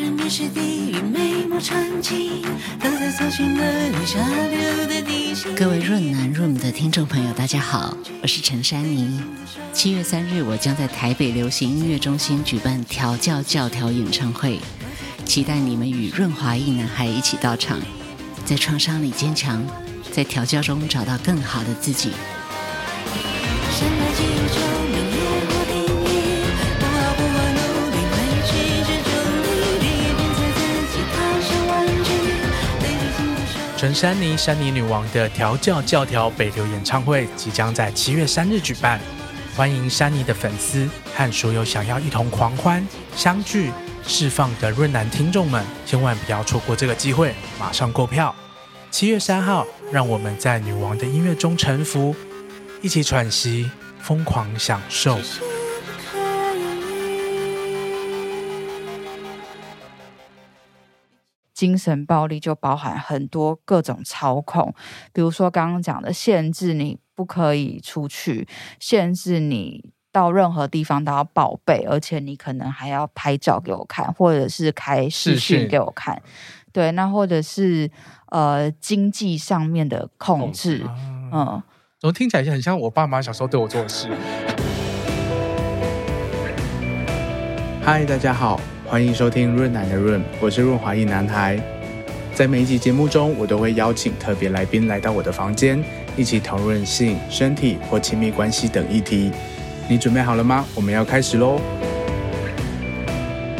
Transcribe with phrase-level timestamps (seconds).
[0.00, 2.42] 人面是地狱，美梦传奇，
[2.82, 5.54] 都在搜寻了下流的地心。
[5.54, 9.20] 各位润男润的听众朋友，大家好，我是陈珊妮。
[9.74, 14.58] 七月三日，我将在台北流行音乐中心举办调教教条演唱会，
[15.26, 17.78] 期待你们与润华一男孩一起到场，
[18.46, 19.62] 在创伤里坚强，
[20.10, 22.12] 在调教中找到更好的自己。
[33.80, 39.00] 陈珊妮、珊妮女王的调教教条北流演唱会即将在七月三日举办，
[39.56, 43.72] 欢迎珊妮的粉丝和所有想要一同狂欢、相聚、
[44.06, 48.36] 释放的润男听众们，千万不要错过这个机会，马上购票。
[48.90, 52.14] 七月三号，让我们在女王的音乐中沉浮，
[52.82, 53.70] 一起喘息，
[54.02, 55.18] 疯狂享受。
[61.60, 64.74] 精神暴力就包含很多各种操控，
[65.12, 76.22] 比如说刚刚讲的限制你不可以出去，限制你到任何地方都要报备，而且你可能还要拍照给我看，或者是开视讯给我看。
[76.72, 77.90] 对，那或者是
[78.28, 80.82] 呃经济上面的控制，
[81.30, 81.62] 嗯，
[82.00, 84.08] 怎么听起来很像我爸妈小时候对我做的事？
[87.84, 88.58] 嗨，大家好。
[88.90, 91.56] 欢迎收听润男的润，我是润滑一男孩。
[92.34, 95.80] 在每一集节目中，我都会邀请特别来宾来到我的房间，
[96.16, 99.30] 一起讨论性、身体或亲密关系等议题。
[99.88, 100.66] 你准备好了吗？
[100.74, 101.60] 我们要开始喽！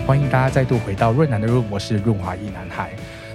[0.04, 2.90] 欢迎大家再度回到润男的润，我是润滑一男孩。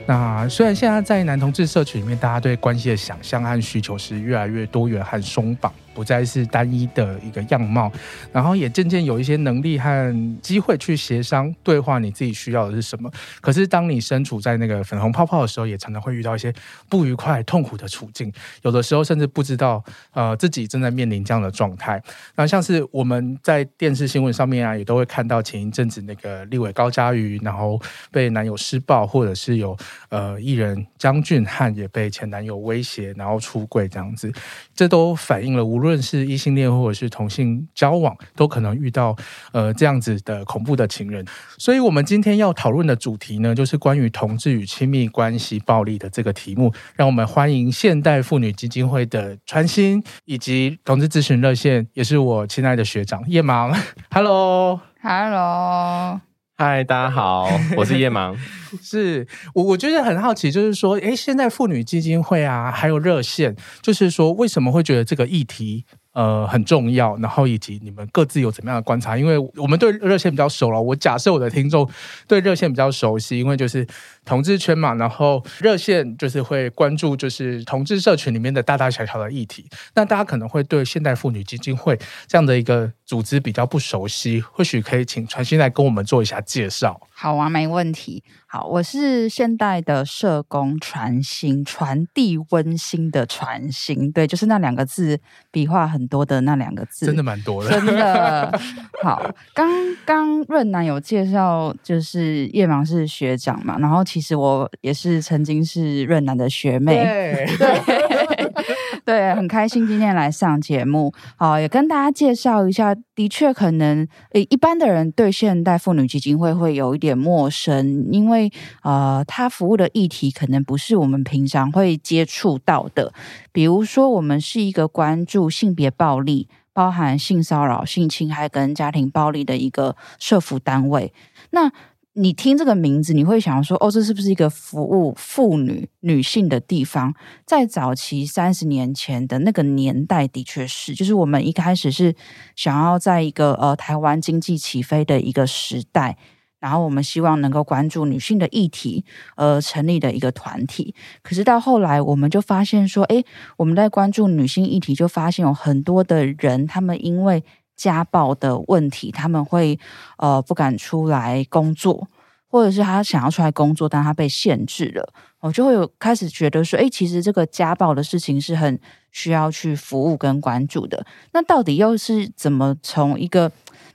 [0.06, 5.72] 那虽然现在在男同志社群里面，大家对关系的想象和需求是越来越多元和松绑。
[5.96, 7.90] 不再是单一的一个样貌，
[8.34, 13.10] 然后也渐渐有一些能力和机会去协商对话，你自己需要的是什么？
[13.40, 16.54] 可是当你身处在那个粉红泡泡的时候，也常常会遇到一些
[16.90, 18.30] 不愉快、痛苦的处境，
[18.64, 22.04] 有的时候甚至不知道呃自己正在面临这样的状态。
[22.36, 27.82] 那像是我们在电视新闻上面啊，也都会看到前一阵子那个立委高嘉瑜，然后
[28.12, 29.78] 被男友施暴，或者是有
[30.10, 34.30] 呃艺人江俊汉也被前男友威胁，然后出柜这样子，
[34.76, 35.85] 这都反映了无论。
[35.86, 39.16] 无论是异性恋或者是同性交往，都可能遇到
[39.52, 41.24] 呃这样子的恐怖的情人。
[41.60, 46.74] 所以，我们今天要讨论的主题呢，就是关于同志与亲密关系暴力的这个题目。
[46.96, 53.72] 让我们欢迎现代妇女基金会的川心，以及同志咨询热线，也是我亲爱的学长叶芒。
[54.10, 56.20] Hello，Hello，
[56.58, 58.34] 嗨，大家好， 我是叶芒。
[58.82, 65.84] 是我我觉得很好奇，就是说，哎，现在妇女基金会啊，还有热线，就是说，为什么会觉得这个议题？
[66.14, 69.18] 呃，很重要，然后以及你们各自有怎么样的观察？
[69.18, 71.86] 因为我们对热线比较熟了，我假设我的听众
[72.26, 73.86] 对热线比较熟悉，因为就是
[74.26, 79.66] 同志圈嘛，然后热线就是会关注就是同志社群里面的大大小小的议题。
[79.94, 81.98] 那大家可能会对现代妇女基金会
[82.28, 87.00] 这样的一个组织比较不熟悉，或许可以请传心来跟我们做一下介绍。
[87.14, 88.24] 好啊，没问题。
[88.48, 95.20] 好，我是现代的社工传心，传递温馨的传心，对，就是那两个字，
[95.52, 98.60] 笔画很多的那两个字，真的蛮多的，真的。
[99.04, 99.70] 好，刚
[100.06, 107.46] 刚润南有介绍，就是叶芒是学长嘛，然后其实我也是曾经是润南的学妹，对。
[107.58, 108.56] 对
[109.06, 111.14] 对，很开心今天来上节目。
[111.36, 112.96] 好，也跟大家介绍一下。
[113.14, 123.14] 的确，可能诶，一般的人对现代妇女基金会会有一点陌生，因为呃，他服务的议题可能不是我们平常会接触到的。
[123.52, 131.14] 比如说，我们是一个关注性别暴力，包含性骚扰、性侵害跟家庭暴力的一个社服单位。
[131.52, 131.72] 那
[132.18, 137.14] 你听这个名字，你会想说：“哦，这是不是一个服务妇女、女性的地方？”
[137.46, 142.16] 在早期三十年前的那个年代，的确是，就是我们一开始是
[142.56, 146.18] 想要在一个呃台湾经济起飞的一个时代，
[146.58, 149.04] 然后我们希望能够关注女性的议题，
[149.36, 150.96] 而成立的一个团体。
[151.22, 153.26] 可是到后来，我们就发现说：“诶，
[153.58, 157.44] 我们在关注女性议题，就发现有很多的人，他们因为……”
[157.76, 159.78] 家暴的问题，他们会
[160.18, 162.08] 呃不敢出来工作，
[162.48, 168.80] 或者是他想要出来工作，但他被限制了，我就会有开始觉得说，诶，其实这个家暴的事情是很
[169.12, 171.06] 需要去服务跟关注的。
[171.34, 173.52] 那到底又是怎么从一个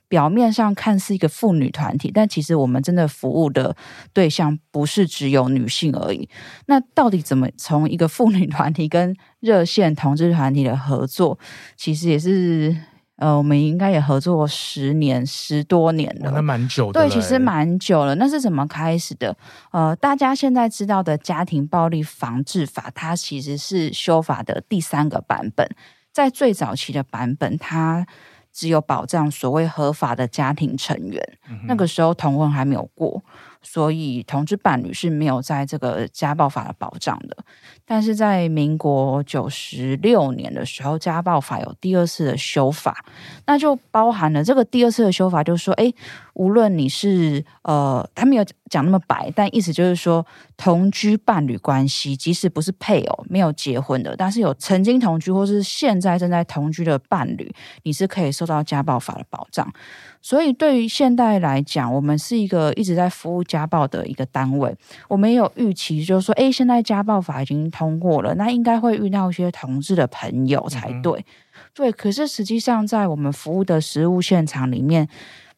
[0.09, 3.75] 表面上看似一个妇女团体，但其实我们真的服务的
[4.12, 6.29] 对象不是只有女性而已？
[6.67, 11.38] 那到底怎么从一个妇女团体跟热线同志团体的合作，
[11.76, 12.76] 其实也是。
[13.20, 17.00] 呃，我们应该也合作十年十多年了，那蛮久的。
[17.00, 18.14] 对，其实蛮久了。
[18.14, 19.37] 那是怎么开始的？
[19.70, 25.69] 呃，大家现在知道的家庭暴力防治法，它其实是修法的第三个版本。
[26.12, 28.06] 在最早期的版本，它
[28.52, 33.23] 只有保障所谓合法的家庭成员，嗯、那个时候同婚还没有过。
[33.62, 37.37] 所以，同志伴侣是没有在这个家暴法的保障的。
[37.85, 43.05] 但是在民国九十六年的时候，家暴法有第二次的修法，
[43.47, 45.95] 那就包含了这个第二次的修法，就是说，诶，
[46.35, 50.25] 无论你是呃，他没有讲那么白，但意思就是说，
[50.57, 57.53] 同居伴侣关系，即使不是配偶，没有结婚的，但是有曾经同居或是现在正在同居的伴侣，
[57.83, 59.71] 你是可以受到家暴法的保障。
[60.22, 64.76] 所以，对于现代来讲，我们是一个一直在服务家暴的一个单位。
[65.08, 71.20] 我们也有预期，就是说，哎，现在家暴法已经通过了，那应该会遇到一些同志的朋友才对。
[71.20, 71.25] 嗯、
[71.72, 75.08] 对，可是实际上，在我们服务的实务现场里面，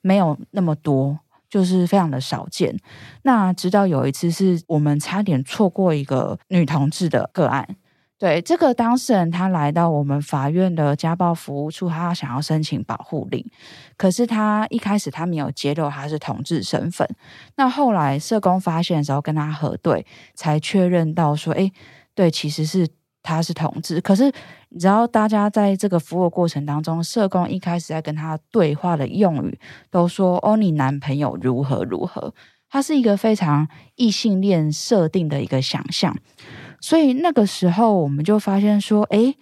[0.00, 1.19] 没有那么多，
[1.50, 2.76] 就是非常的少见。
[3.23, 7.76] 那直到有一次，是我们差点错过一个女同志的个案。
[8.23, 13.45] 对，这个当事人，他来到我们法院的家暴服务处，他想要申请保护令，
[13.97, 17.05] 可是他一开始他没有揭露他是同志身份。
[17.57, 21.69] 那后来社工发现的时候，跟他核对，才确认到说，哎，
[22.15, 22.89] 对，其实是
[23.25, 24.01] 他是同志。
[24.01, 24.31] 可是
[24.69, 29.59] 你知道，大家在这个服务过程当中，社工一开始在跟他对话的用语，
[29.91, 32.33] 都说哦，你男朋友如何如何，
[32.71, 33.67] 他是一个非常
[33.97, 36.17] 异性恋设定的一个想象。
[36.82, 39.38] 所以那个时候，我们就发现说，诶，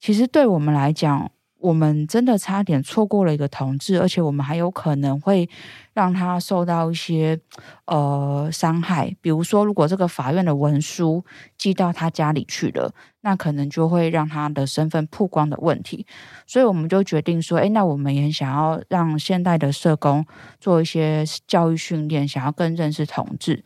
[0.00, 5.48] 其实对我们来讲，我们真的差点错过了一个同志，而且我们还有可能会
[5.94, 7.40] 让他受到一些
[7.86, 9.16] 呃伤害。
[9.20, 11.24] 比如说，如果这个法院的文书
[11.58, 16.06] 寄到他家里去了，那可能就会让他的身份曝光的问题。
[16.46, 20.24] 所以我们就决定说，诶，那我们也想要让现代的社工
[20.60, 23.64] 做一些教育训练，想要更认识同志。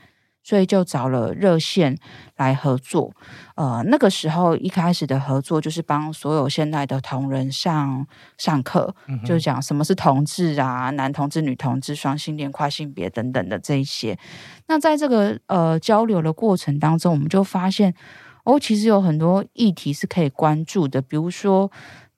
[0.51, 1.97] 所以就找了热线
[2.37, 3.13] 来合作，
[3.55, 8.05] 呃，那个时候一开始的合作就是帮所有现在的同仁上
[8.37, 14.19] 上课，嗯、就讲什么是同志啊，男同志、女同志、双性恋、跨性别等等的这一些。
[14.67, 17.95] 那在这个呃交流的过程当中，我们就发现
[18.43, 21.71] 哦，其实有很多议题是可以关注的，比如说。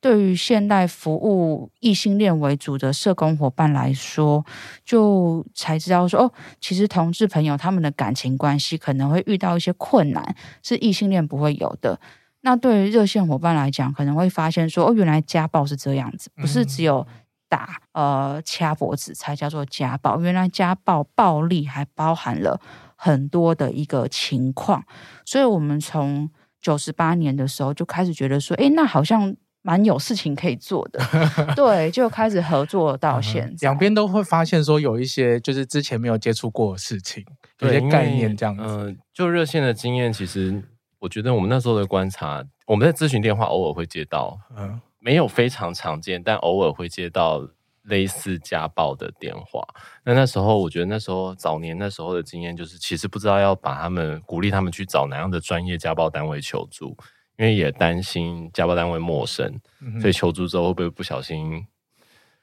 [0.03, 4.45] 对于现代服务异性恋为主的社工伙伴来说，
[4.85, 12.01] 就才知道说哦，其实同志朋友他们的感情关系可能会遇到一些困难，是异性恋不会有的。
[12.41, 17.07] 那对于热线伙伴来讲，可能会发现说哦，原来家暴是这样子，不是只有
[17.49, 22.61] 打呃掐脖子才叫做家暴，原来家暴暴力还包含了
[22.97, 24.85] 很多的一个情况。
[25.25, 26.29] 所以我们从
[26.61, 29.37] 九十八年的时候就开始觉得说，哎，那好像。
[29.63, 31.01] 蛮有事情可以做的，
[31.55, 37.25] 对，就开始合作到现在，两边都会发现说有一些就是之前没有接触过的事情，
[37.61, 38.63] 有些概念这样子。
[38.65, 40.63] 嗯、呃，就热线的经验，其实
[40.99, 47.49] 我觉得我们那时候的观察，我们在咨询电话偶尔会接到，嗯，没有非常常见，但偶尔会接到
[47.85, 49.65] 类似家暴的电话。
[50.05, 56.97] 那那时候我觉得那时候早年那时候的经验，就是其实不知道要把他们鼓励他们去找哪样的专业家暴单位求助。
[57.43, 61.67] 因为也担心家暴单位陌生，嗯、所以求助之后会不会不小心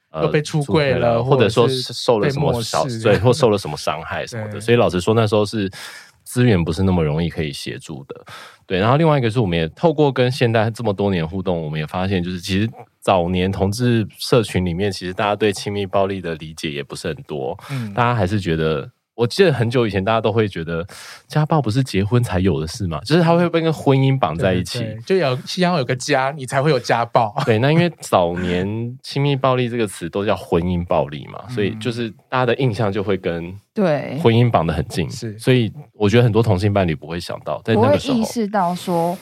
[0.10, 4.60] 呃被出柜了，或者说受了什么小对，或受了什么伤害什么的。
[4.60, 5.72] 所以老实说，那时候是
[6.26, 8.26] 资源不是那么容易可以协助的。
[8.68, 12.70] 对，然后另外一个是，我们也透过跟现代这么多年互动，我们也发现，就是其实
[13.00, 18.92] 早年同志社群里面，其实大家对亲密暴力的理解也不是很多，嗯，大家还是觉得。
[19.20, 20.88] 我记得很久以前，大家都会觉得
[21.28, 27.36] 家暴不是结婚才有的事嘛，就是他会被跟婚姻绑在一起，对对对，就有先要有个家，你才会有家暴。
[27.46, 35.10] 对，那因为早年亲密暴力这个词都叫婚姻暴力嘛，嗯、所以就是大家的印象就会跟对婚姻绑得很近。
[35.12, 39.18] 是，所以我觉得很多同性伴侣不会想到，在那个时候意识到说，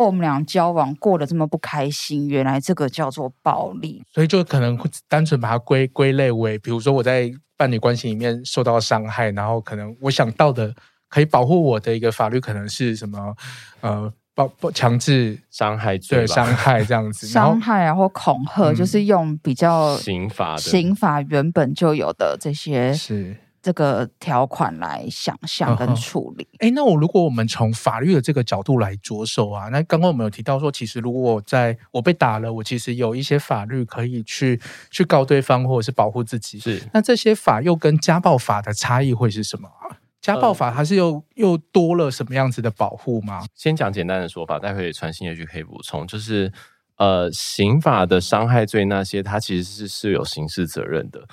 [0.00, 7.30] 哦，我们俩交往过得这么不开心，原来这个叫做暴力，所以就可能会单纯把它归归类为，比如说我在。
[7.60, 10.74] 伴侣关系里面受到伤害，然后可能我想到的
[11.10, 13.36] 可以保护我的一个法律，可能是什么？
[13.82, 23.36] 呃，暴不强制伤害罪，对伤害这样子， 伤害啊或恐吓，就是用比较刑法的刑法原本就有的这些是。
[23.62, 26.46] 这个条款来想象跟处理。
[26.58, 36.58] 哎，那我如果我们从法律的这个角度来着手啊，那刚刚我们有提到说，其实如果我在我被打了，我其实有一些法律可以去去告对方或者是保护自己。
[36.58, 39.98] 是，那这些法又跟家暴法的差异会是什么啊？
[40.20, 43.44] 家暴法还是又、呃、又多了什么样子的保护吗？
[43.54, 46.52] 先讲简单的说法，待会传信也许可以补充，就是。
[46.96, 51.26] 呃，刑法的伤害罪那些，它其实是是有刑事责任的。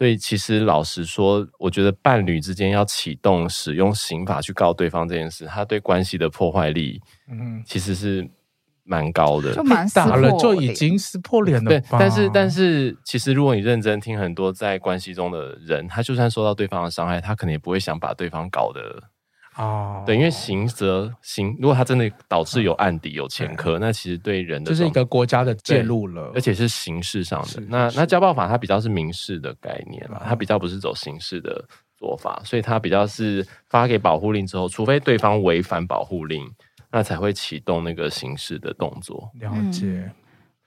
[0.00, 6.98] 所以其实老实说，我觉得伴侣之间要启动使用刑法去告对方这件事，他对关系的破坏力，
[7.30, 8.26] 嗯，其实是
[8.82, 9.52] 蛮高的。
[9.54, 11.68] 就蛮打了就已经撕破脸了。
[11.68, 19.02] 对，但是但是，其实如果你认真听很多在关系中的人，他就算受到对方的伤害，他可能也不会想把对方搞得。
[19.60, 27.60] 哦，对，因为刑责刑，如果他真的导致有案底、有前科，那其实对人的就是一个国家的介入了，而且是刑事上的。
[27.68, 31.62] 那那家暴法它比较是民事的概念啦，它比较不是走刑事的
[31.98, 36.42] 做法，所以它比较是发给保护令之后，除非对方违反保护令，
[36.90, 39.30] 那才会启动那个刑事的动作。
[39.40, 39.84] 了解。
[39.84, 40.10] 嗯，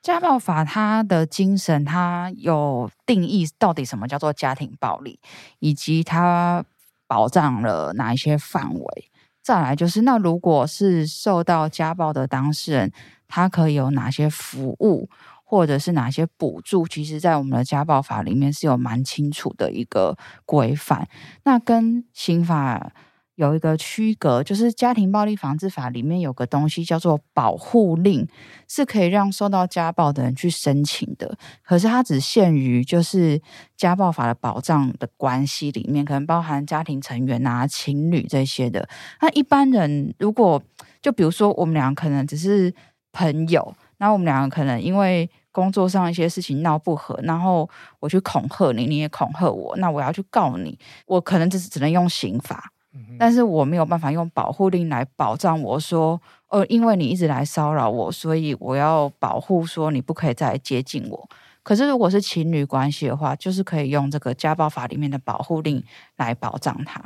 [0.04, 5.20] 家暴法它的精神，它有定义到底什么叫做家庭暴力，
[5.58, 6.64] 以及它。
[7.08, 9.12] 保障了哪一些范围？
[9.42, 12.92] 再来就是，那如果是受到家暴的当事人，
[13.28, 15.10] 他可以有哪些服务，
[15.44, 16.88] 或者是哪些补助？
[16.88, 21.08] 其实，在我们的家暴法里面是有蛮清楚的一个规范。
[21.44, 22.92] 那跟刑法。
[23.36, 28.28] 有一个区隔，就是家庭暴力防治法里面有个东西叫做保护令，
[28.68, 31.36] 是可以让受到家暴的人去申请的。
[31.64, 33.42] 可是它只限于就是
[33.76, 38.88] 家暴法的保障的关系里面，可能包含家庭成员啊、情侣这些的。
[39.22, 40.62] 那一般人如果
[41.02, 42.74] 就比如说我们俩可能只是
[43.12, 47.68] 朋友，然后我们两个可能因为工作上一些事情闹不和，然后
[48.00, 52.73] 我去恐吓你，你也恐吓我，那我要去告你，我可能只是只能用刑法。
[53.18, 61.30] 但是我没有办法用保护令来保障我说，呃，因为你一直来骚扰我，所以我要保护说你不可以再来接近我。
[61.64, 65.84] 可是如果是情侣关系的话，就是可以用这个家暴法里面的保护令
[66.18, 67.02] 来保障他。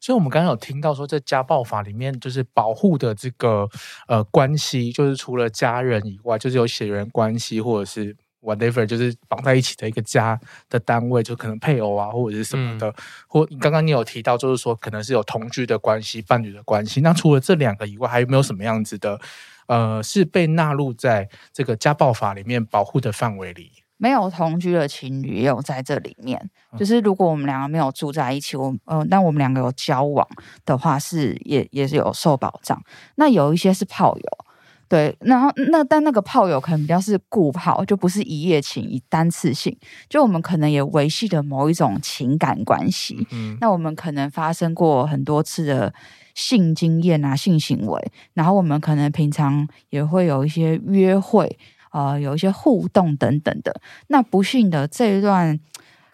[0.00, 3.68] 所以，我们刚刚有听到说，在家暴法里面就是保护的这个
[4.08, 8.16] 呃关系，就是除了家人以外，就是有血缘关系或者是。
[8.46, 12.94] Whatever 就是绑在一起的一个家的单位，就可能配偶啊，或者是什么的，嗯、
[13.26, 17.00] 或刚刚你有提到，就是说可能是有同居的关系、伴侣的关系。
[17.00, 19.20] 那除了这两个以外，还有没有什么样子的？
[19.66, 23.72] 呃，是被纳入在这个家暴法里面保护的范围里？
[23.96, 26.50] 没有同居的情侣也有在这里面。
[26.78, 30.24] 就是如果我们两个没有住在一起，我呃，但我们两个有交往
[30.64, 32.80] 的话，是也也是有受保障。
[33.16, 34.45] 那有一些是炮友。
[34.88, 39.76] 对，然后那但那个炮友可能比较是固炮，就不是一夜情，以单次性。
[40.08, 43.26] 就我们可能也维系的某一种情感关系。
[43.32, 45.92] 嗯，那我们可能发生过很多次的
[46.34, 51.58] 性经验啊，性行为，然后我们可能平常也会有一些约会，
[51.90, 53.80] 呃，有一些互动等等的。
[54.06, 55.58] 那不幸的这一段。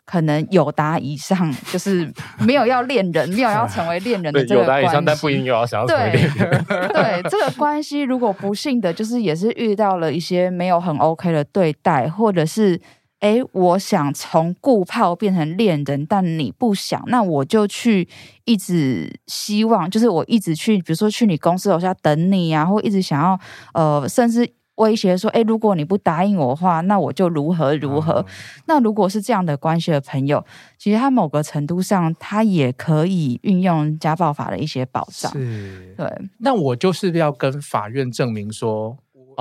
[0.04, 4.82] 可能有达以上， 就是没有要恋人，没有要成为恋人的这个关系。
[4.84, 6.64] 友达以上，但不一定有要想要成为恋人。
[6.64, 12.80] 对，对，这个关系如果不幸的，就是也是遇到了一些没有很 OK 的对待，或者是
[13.20, 18.08] 哎，我想从顾炮变成恋人，但你不想，那我就去
[18.44, 23.38] 一直希望，就是我一直去，比如说去你公司楼下等你啊，或一直想要
[23.74, 24.52] 呃，甚至。
[24.82, 28.14] 威胁说：“诶，如果你不答应我的话，那我就如何如何。
[28.14, 28.26] 哦”
[28.66, 30.44] 那如果是这样的关系的朋友，
[30.76, 35.32] 其实他某个程度上，他也可以运用家暴法的一些保障。
[35.32, 36.06] 是，对。
[36.38, 38.96] 那我就是要跟法院证明说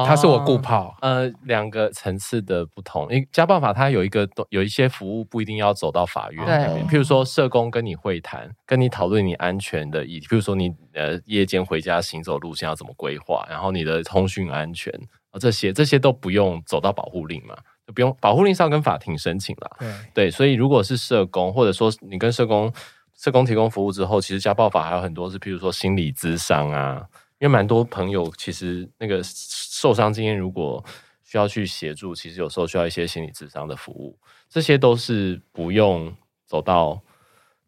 [0.06, 0.96] 他是我顾炮。
[1.02, 3.04] 哦、呃，两个层次的不同。
[3.12, 14.94] 因为家暴法它有一个有一些服务不一定要走到法院那边，譬如说社工跟你会谈，跟你讨论你安全的议题，譬如说你呃夜间回家行走路线要怎么规划，然后你的通讯安全。
[15.40, 19.72] 这些这些都不用走到保护令嘛，就不用保护令是要跟法庭申请啦。
[19.80, 22.72] 对对，所以如果是社工，或者说你跟社工
[23.16, 27.06] 社工提供服务之后，其实家暴法还有很多是，譬如说心理咨商啊，
[27.40, 30.84] 因为蛮多朋友其实那个受伤经验，如果
[31.24, 34.18] 需要去协助，其实有时候需要一些心理咨商的服务，
[34.50, 36.14] 这些都是不用
[36.46, 37.02] 走到。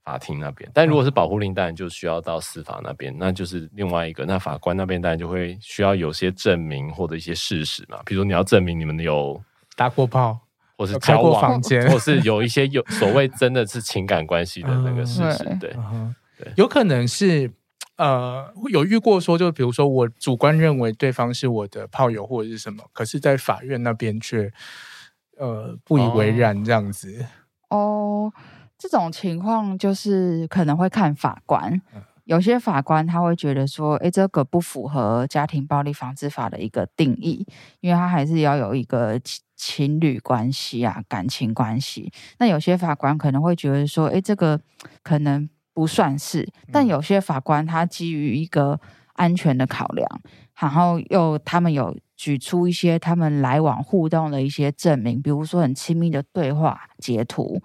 [0.03, 4.25] 法庭那边，但如果是保护令，当然就需要到司法那边，那就是另外一个。
[4.25, 9.41] 那法官那边当然就会需要有些证明或者一些事实嘛，比如说你要证明你们有
[9.77, 10.37] 打过炮，
[10.77, 15.45] 或是交往，房间，或是有一些有所谓真的是情感关系的那个事实。
[15.45, 17.49] 嗯、对，嗯、对，有可能是
[17.95, 24.51] 呃有遇过说，就比如说我主观认为对方是我的炮友或者是什么，可是在法院那边却
[25.37, 27.25] 呃不以为然这样子
[27.69, 28.29] 哦。
[28.83, 31.81] 这种情况就是可能会看法官，
[32.25, 37.47] 有些法官他会觉得说，哎，这个不符合家庭暴力防治法的一个定义，
[37.79, 39.17] 因为他还是要有一个
[39.55, 42.11] 情侣关系啊，感情关系。
[42.39, 44.59] 那有些法官可能会觉得说，哎，这个
[45.01, 48.77] 可能不算是，但有些法官他基于一个
[49.13, 50.05] 安全的考量，
[50.59, 57.61] 然后又他们有举出一些他们来往互动的一些证明，比如说很亲密的对话截图。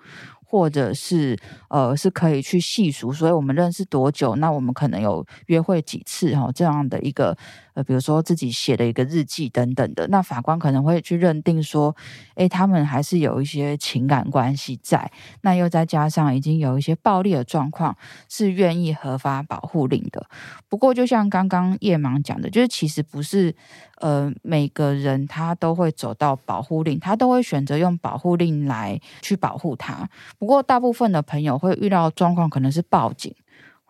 [0.51, 1.37] 或者是
[1.69, 4.35] 呃，是可以去细数，所以我们认识多久？
[4.37, 7.37] 那我们可能有约会几次哈，这样的一个
[7.79, 11.95] 呃，比如说自己写的一个日记等等的，那法官可能会去认定说，
[12.35, 15.09] 诶，他们还是有一些情感关系在，
[15.43, 17.97] 那又再加上已经有一些暴力的状况，
[18.29, 20.27] 是愿意合法保护令的。
[20.69, 23.55] 不过，就像刚刚叶芒讲的，就是其实不是。
[24.01, 30.09] 呃，每个人他都会走到保护令，他都会选择用保护令来去保护他。
[30.39, 33.35] 不过，大部分的朋友会遇到状况，可能是报警，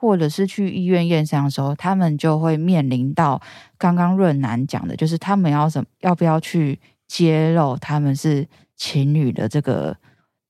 [0.00, 3.42] 或者是去医院验伤的时候，他们就会面临到
[3.76, 6.78] 刚刚润南讲的，就是他们要什么，要不要去
[7.08, 9.96] 揭露他们是情侣的这个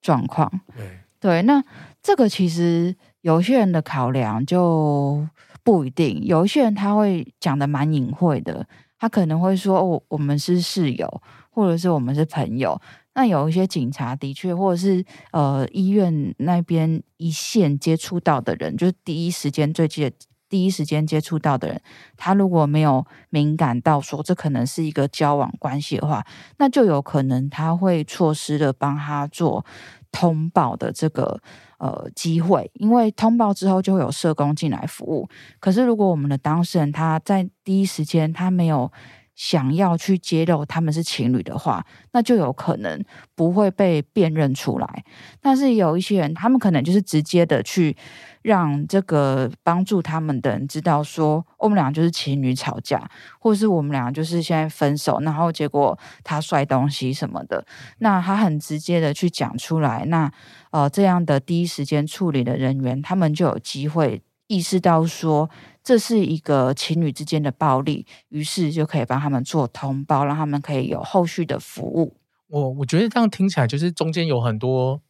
[0.02, 0.60] 状况。
[0.76, 1.64] 对，对，那
[2.02, 5.26] 这个其实有些人的考量就
[5.64, 8.66] 不一定，有一些人他会讲的蛮隐晦的。
[9.00, 12.78] 他可能会说：“哦我们是室友，或者是我们是朋友。”
[13.18, 20.12] 那有一些警察的确，或者是呃医院那边一线接触到的人，就是第一时间最接
[20.48, 21.82] 第一时间接触到的人，
[22.16, 26.24] 他如果没有敏感到说这可能是一个交往关系的话，
[26.58, 29.66] 那就有可能他会错失了帮他做
[30.12, 31.40] 通报的这个。
[31.80, 35.28] 呃，机会，因为通报之后就会有社工进来服务。
[35.60, 38.90] 可是，如果我们的当事人他在第一时间他没有
[39.38, 43.02] 想要去揭露他们是情侣的话，那就有可能
[43.36, 45.04] 不会被辨认出来。
[45.40, 47.96] 但是有一些人，他们可能就是直接的去。
[48.42, 53.06] 让这个帮助他们的人知道说，我们俩就是情侣吵架，
[53.38, 57.66] 或是我们俩就是现在分手，然后结果他摔东西什么的，
[57.98, 60.32] 那他很直接的去讲出来，那
[60.70, 65.48] 呃这样的第一时间处理的人员，他们就有机会意识到说，
[65.84, 72.16] 这是一个情侣之间的暴力，于是就可以帮他们做通报，让他们可以有后续的服务。
[72.48, 75.00] 我我觉得这样听起来就是中间有很多。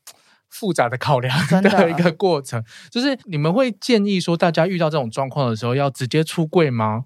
[0.51, 7.05] 复杂的考量 的一个过程，就是你们会建议说，大家遇到这种状况的时候，要直接出柜吗？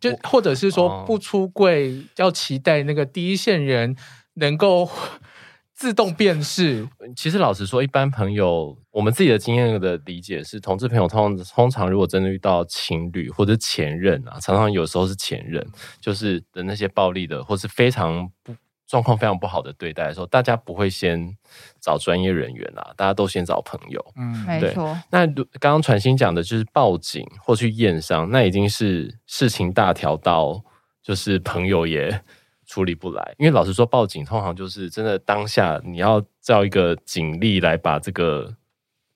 [0.00, 3.94] 就或者是说不出柜，要期待那个第一线人
[4.34, 4.90] 能够
[5.72, 6.88] 自动辨识。
[7.14, 15.66] 其实老实说，一般朋友，我们自己的经验的理解是，同志朋友通常通常如果真的遇到情侣或者前任啊，常常有时候是前任，
[16.00, 18.54] 就是的那些暴力的，或是非常不。
[18.86, 21.34] 状况非常不好的对待的时候，大家不会先
[21.80, 24.12] 找专业人员啊，大家都先找朋友。
[24.14, 24.96] 嗯，对没错。
[25.10, 30.62] 那刚刚传心讲的就是报警或去验伤，那已经是事情大条到
[31.02, 32.20] 就是朋友也
[32.66, 33.34] 处理不来。
[33.38, 38.54] 因为老实说，报警通常就是真的当下你要叫一个警力来把这个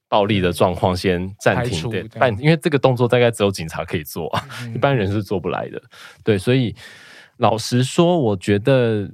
[0.08, 4.28] 暴力的状况先暂停，对，办，因为这个动作大概只有警察可以做，
[4.62, 5.80] 嗯、 一般人是做不来的。
[6.24, 6.74] 对，所以
[7.36, 9.10] 老实说，我觉得。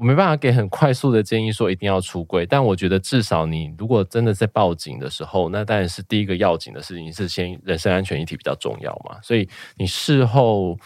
[0.00, 9.20] 我没办法给很快速的建议说一定要出柜，但我觉得至少你如果真的在报警的时候，那当然是第一个要紧的事情是先人身安全议题比较重要嘛。
[9.22, 10.76] 所以你事后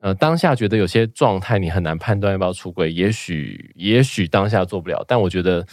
[0.00, 5.64] 呃当下觉得有些状态你很难判断要不要出柜，也许也许当下做不了，但我觉得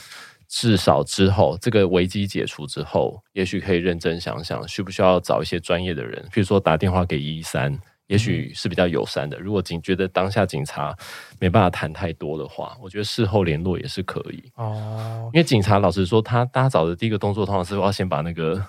[0.57, 7.77] 至少之后这个危机解除之后，也许可以认真想想需不需要找一些专业的人，譬如说打电话给一一三。
[8.07, 9.35] 也许是比较友善的。
[9.39, 10.95] 如果警觉得当下警察
[11.39, 15.27] 没办法谈太多的话，我觉得事后联络也是可以哦。
[15.33, 18.63] 因为警察老实说，他大家找的第一个动作，通常是要先把那个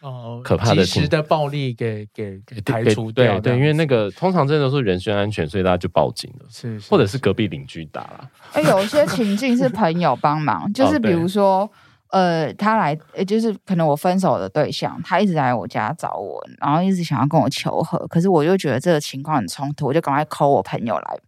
[0.00, 3.40] 哦可怕的、及时的暴力给给给排除掉。
[3.40, 8.30] 对对，因为那个通常真的是人身安全，所以大家就报警了，是，是，是或者是隔壁邻居打了。
[8.52, 11.60] 哎，有一些情境是朋友帮忙， 就是比如说。
[11.60, 11.70] 哦
[12.10, 21.18] 呃，他来，呃，就是可能我分手的对象，他一直来我家找我，然后一直想要跟我求和，可是我就觉得这个情况很冲突，我就赶快 call 我朋友来，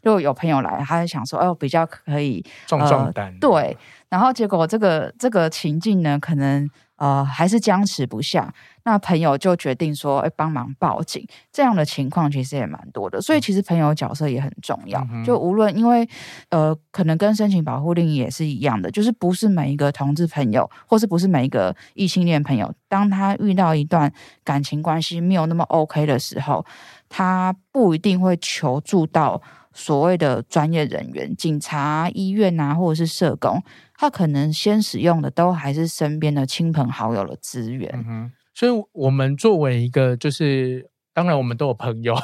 [0.00, 3.76] 就有朋友来，他就想说，哎，我比较可以壮壮胆，对，
[4.08, 6.70] 然后结果这个这个情境呢，可能。
[6.98, 8.52] 呃，还是僵持不下，
[8.84, 11.26] 那朋友就决定说，哎，帮忙报警。
[11.52, 15.06] 这样的情况其实也蛮多的，所以其实朋友角色也很重要。
[15.12, 16.08] 嗯、就无论因为
[16.50, 26.66] 呃，可能跟申请保护令也是一样的，就是不是每一个同志朋友，或是不是每一个异性恋朋友，当他遇到一段感情关系没有那么 OK 的时候，
[27.08, 29.40] 他不一定会求助到
[29.72, 33.62] 所谓的专业人员，警察、医院啊，或者是社工。
[33.94, 42.14] 他可能先使用的都还是身边的亲朋好友的资源，嗯哼，所以我们作为一个就是当然我们都有朋友，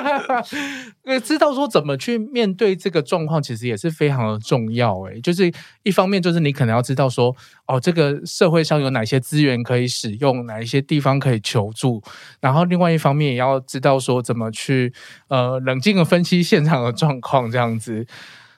[1.24, 4.94] 知道说怎么去面对这个状况，其实也是非常的重要。
[5.04, 5.50] 诶，就是
[5.84, 7.34] 一方面就是你可能要知道说，
[7.66, 12.02] 哦，这个社会上有哪些资源可以使用，哪一些地方可以求助，
[12.42, 14.92] 然后另外一方面也要知道说怎么去
[15.28, 18.06] 呃冷静的分析现场的状况，这样子。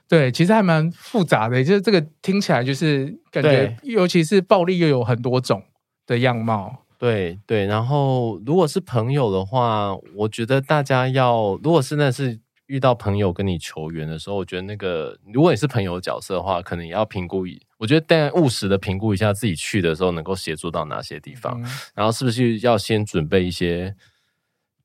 [0.08, 5.62] 对，其实还蛮复杂的，就是这个听起来就是感觉，尤其是暴力又有很多种
[6.04, 6.82] 的样貌。
[6.98, 23.94] 对对，然后如果是朋友的话，我觉得大家要，如果是那是遇到朋友跟你求援的时候，我觉得那个如果你是朋友角色的话，可能也要评估一，我觉得但务实的评估一下自己去的时候能够协助到哪些地方，嗯、然后是不是要先准备一些。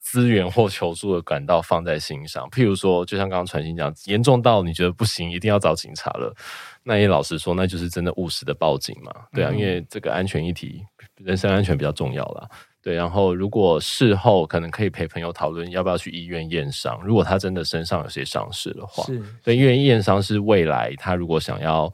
[0.03, 6.35] 资源或求助的管道放在心上，譬如说，就像刚刚传心讲，严重到你觉得不行，一定要找警察了，
[6.83, 10.83] 那也老实说，那就是真的务实的报警嘛，对啊，嗯、因为这个安全议题，
[11.23, 12.49] 人身安全比较重要啦。
[12.81, 12.95] 对。
[12.95, 21.91] 然后，如果事后可能可以陪朋友讨论要不要去医院验伤，如果他真的身上有些伤势的话，是对，因为验伤是未来他如果想要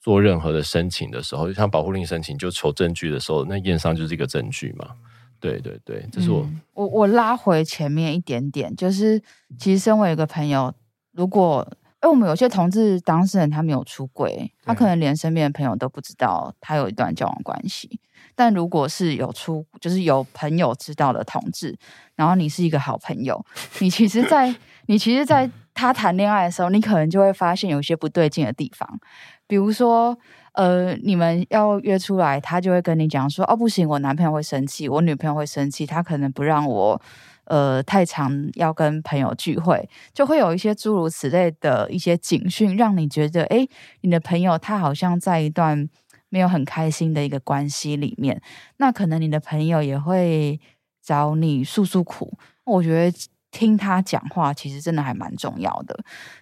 [0.00, 4.90] 做任何的申请的时候，就像保护令申请就求证据的时候，那验伤就是一个证据嘛。
[5.38, 9.20] 对对对，这是我、嗯、我我拉回前面一点点，就是
[9.58, 10.72] 其实身为一个朋友，
[11.12, 11.66] 如果
[12.00, 18.00] 哎，我们有些同志当事人他没有出轨，他可能连身边的朋友都不知道他有一段交往关系。
[18.36, 21.76] 但如果是有出，就是有朋友知道的同志，
[22.14, 23.44] 然后你是一个好朋友，
[23.80, 29.00] 你其实在， 在你其实，在他谈恋爱的时候，你可能就会发现有些不对劲的地方，
[29.48, 30.16] 比如说。
[30.56, 36.98] 呃，你们要约出来，他就会跟你讲说，哦，不行，我男朋友会生气，我女朋友会生气，他可能不让我，
[37.44, 43.68] 呃，太常要跟朋友聚会，就会有一些诸如此类的一些警讯，让你觉得，诶，
[44.00, 45.86] 你的朋友他好像在一段
[46.28, 48.40] 没有很开心的一个关系里面，
[48.78, 50.60] 那可能你的朋友也会
[51.02, 53.18] 找你诉诉苦，我觉得。
[53.52, 55.98] 听他讲话，其实真的还蛮重要的，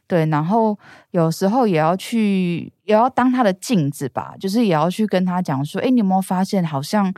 [0.08, 0.26] 对。
[0.26, 0.76] 然后
[1.12, 7.14] 有时候也要去，也要当他的镜子吧，就是也要去跟他讲说，诶，你有没有发现，好像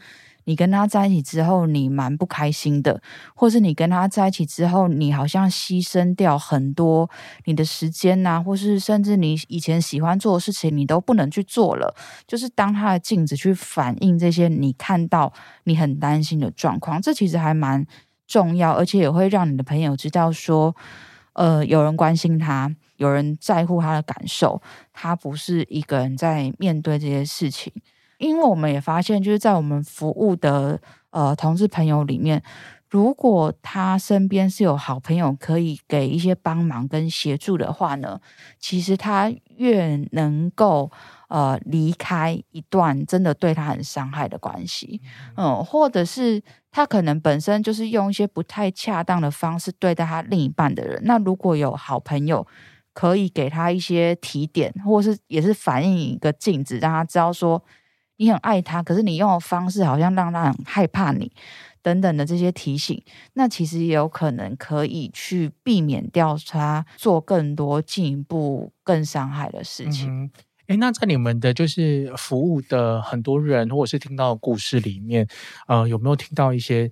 [0.46, 3.02] 你跟他在一起之后，你蛮不开心的，
[3.34, 7.10] 或是你跟他在一起之后，你好像牺牲掉很多
[7.44, 11.94] 你的时间呐，或是甚至你以前喜欢做的事情，你都不能去做了。
[12.26, 15.32] 就是当他的镜子去反映这些你看到
[15.64, 17.86] 你很担心的状况，这其实还蛮。
[18.28, 20.74] 重要，而且也会让你的朋友知道说，
[21.34, 24.60] 呃，有人关心他，有人在乎他的感受，
[24.92, 27.72] 他不是一个人在面对这些事情。
[28.18, 32.42] 因为我们也发现，就是在我们服务的呃同事朋友里面，
[32.88, 38.20] 如果他身边是有好朋友可以给一些帮忙跟协助的话呢，
[38.58, 40.90] 其实他越能够。
[41.28, 45.00] 呃，离开一段真的对他很伤害的关系，
[45.34, 51.02] 嗯，或者是他可能本身就是用一些不太恰当的方式对待他另一半的人。
[51.02, 52.46] 那如果有好朋友
[52.92, 57.60] 可以给他一些提点，或是也是反映一个镜子，让他知道说
[58.16, 61.30] 你很爱他，可是你用的方式好像让他很害怕你
[61.82, 63.02] 等等的这些提醒，
[63.34, 70.10] 那其实也有可能可以去避免掉他做更多进一步更伤害的事情。
[70.10, 70.30] 嗯
[70.68, 75.28] 哎，那在你们的就是服务的很多人，或者是听到的故事里面，
[75.68, 76.90] 呃，有没有听到一些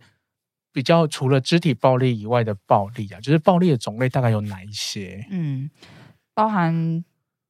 [0.73, 3.19] 比较除了肢体暴力以外的暴力啊？
[3.21, 5.27] 就是暴力的种类大概有哪一些？
[5.31, 5.69] 嗯，
[6.35, 7.05] 包含。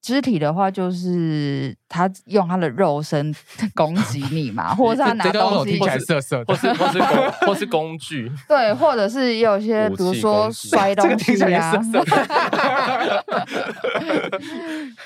[0.05, 3.35] 肢体的话，就是他用他的肉身
[3.75, 11.73] 攻击你嘛，或者是他拿东西，听起来色色，或是 或是工 或是工具，对，或者是也有一些，比如说摔东西啊，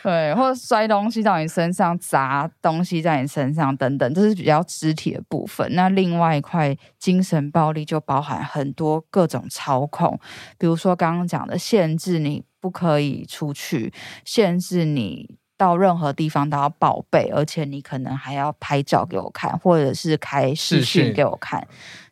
[0.03, 5.69] 对，或者摔东西到你身上，砸东西在你身上等等，这是比较肢体的部分。
[5.77, 10.19] 那另外一块精神暴力就包含很多各种操控，
[10.59, 12.43] 比如说刚刚讲的限制你。
[12.61, 13.93] 不可以出去，
[14.25, 21.67] 限制你到任何地方都要报备，而且你可能还要拍照给我看，或者是开视讯给我看。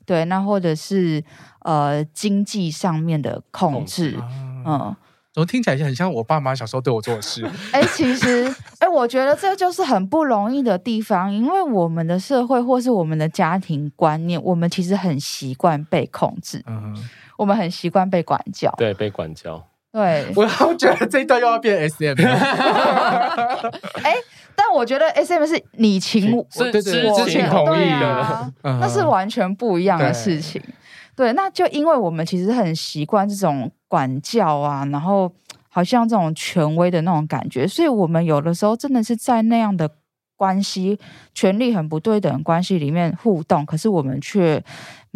[0.05, 1.23] 对，那或者是
[1.61, 4.17] 呃经济上面的控制，
[4.65, 4.95] 嗯，
[5.33, 7.45] 怎么听起来很像我爸妈小时候对我做的事？
[7.73, 8.47] 哎、欸，其实
[8.79, 16.97] 哎、欸，我觉得这就是很不容易的地方，因为我们的社会或是我们的家庭观念，我们其实很习惯被控制，嗯，
[17.37, 19.67] 我们很习惯被管教，对，被管教。
[19.97, 22.15] 对，我好觉得这一段又要变 S M。
[24.05, 24.15] 哎，
[24.55, 30.61] 但我觉得 S M 是你情我是知情同意的，那是完全不一样的事情。
[31.17, 35.33] 对，对，那就因为我们其实很习惯这种管教啊，然后
[35.71, 39.91] 好像这种权威的那种感觉，所以我们有的时候真的是在那样的
[40.37, 40.99] 关系、
[41.33, 44.63] 权力很不对等关系里面互动，可是我们却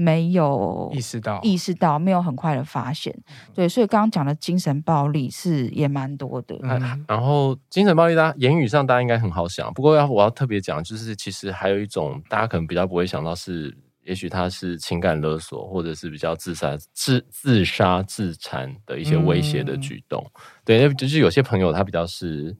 [0.00, 3.14] 没有意识到，意识到没有很快的发现，
[3.52, 6.58] 对，所以刚刚讲的精神暴力是也蛮多的。
[6.62, 20.24] 嗯，然后精神暴力，大家言语上大家应该很好想，不过要我要特别讲，就是其实还有一种大家可能比较不会想到是，也许他是情感勒索，或者是比较自杀、自自杀、自残的一些威胁的举动。
[20.24, 22.56] 嗯、对，就是有些朋友他比较是。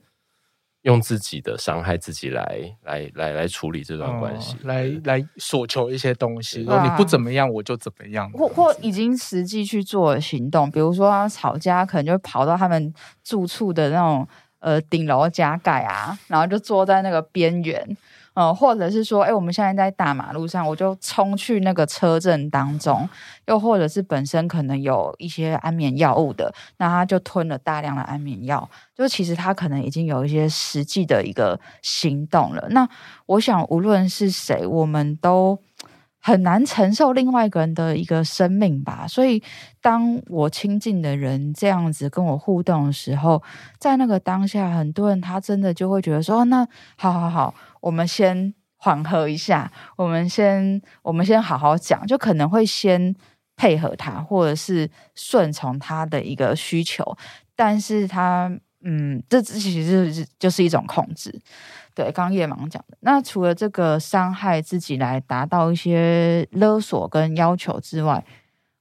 [0.83, 6.63] 用自己的伤害自己来来来来处理这段关系，嗯、来来索求一些东西。
[6.63, 8.31] 然后你不怎么样，我就怎么样。
[8.33, 14.27] 或或已经实际去做行动，比如说他吵架，可能就跑到他们住处的那种
[14.61, 17.97] 呃顶楼加盖啊，然后就坐在那个边缘。
[18.35, 23.09] 呃，或者是说，哎，我们现在在大马路上，我就冲去那个车阵当中；
[23.47, 32.67] 又或者是本身可能有一些安眠药物的，那他就吞了大量的安眠药，就其实他可能已经有一些实际的一个行动了。
[32.71, 32.89] 那
[33.27, 35.59] 我想，无论是谁，我们都
[36.21, 39.07] 很难承受另外一个人的一个生命吧。
[39.09, 39.43] 所以，
[39.81, 43.43] 当我亲近的人这样子跟我互动的时候，
[43.79, 53.15] 在那个当下，很多人他真的就会觉得说：“那好好好。”我们先缓和一下，我们先我们先好好讲，就可能会先
[53.57, 57.17] 配合他，或者是顺从他的一个需求，
[57.57, 58.51] 但是他
[58.83, 61.41] 嗯，这其实就是就是一种控制。
[61.95, 68.25] 对，刚刚叶芒讲的，那除了这个伤害自己来达到一些勒索跟要求之外，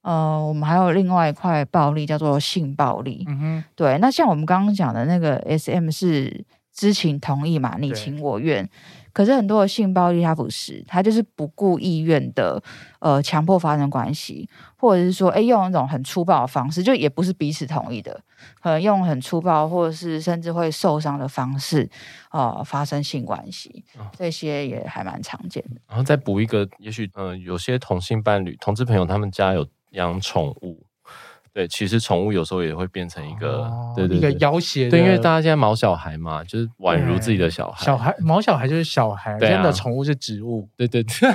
[0.01, 3.25] 呃，我们还有另外一块暴力叫做性暴力。
[3.27, 6.45] 嗯哼，对，那像我们刚刚讲的那个 SM 是。
[6.71, 8.69] 知情同意嘛，你情我愿。
[9.13, 12.61] 可是很多的性暴力，它不是，它就是不顾意愿的，
[12.99, 18.21] 呃，强迫发生关系，或者是说，哎，用一种很粗暴的方式，就也不是彼此同意的，
[18.61, 21.89] 可能用很粗暴，或者是甚至会受伤的方式，
[22.31, 23.83] 呃，发生性关系，
[24.17, 25.81] 这些也还蛮常见的。
[25.87, 30.85] 然后再补一个，也许，呃，有些同性伴侣、同志朋友，他们家有养宠物。
[31.59, 34.89] 对，其实宠物有时候也会变成一个，哦、对，对对，一个要挟。
[34.89, 37.85] 对，因为大家现在毛小孩嘛，就是宛如自己的小孩。
[37.85, 40.69] 小孩毛小孩就是小孩，啊、真的宠物是植物。
[40.77, 41.29] 对对对，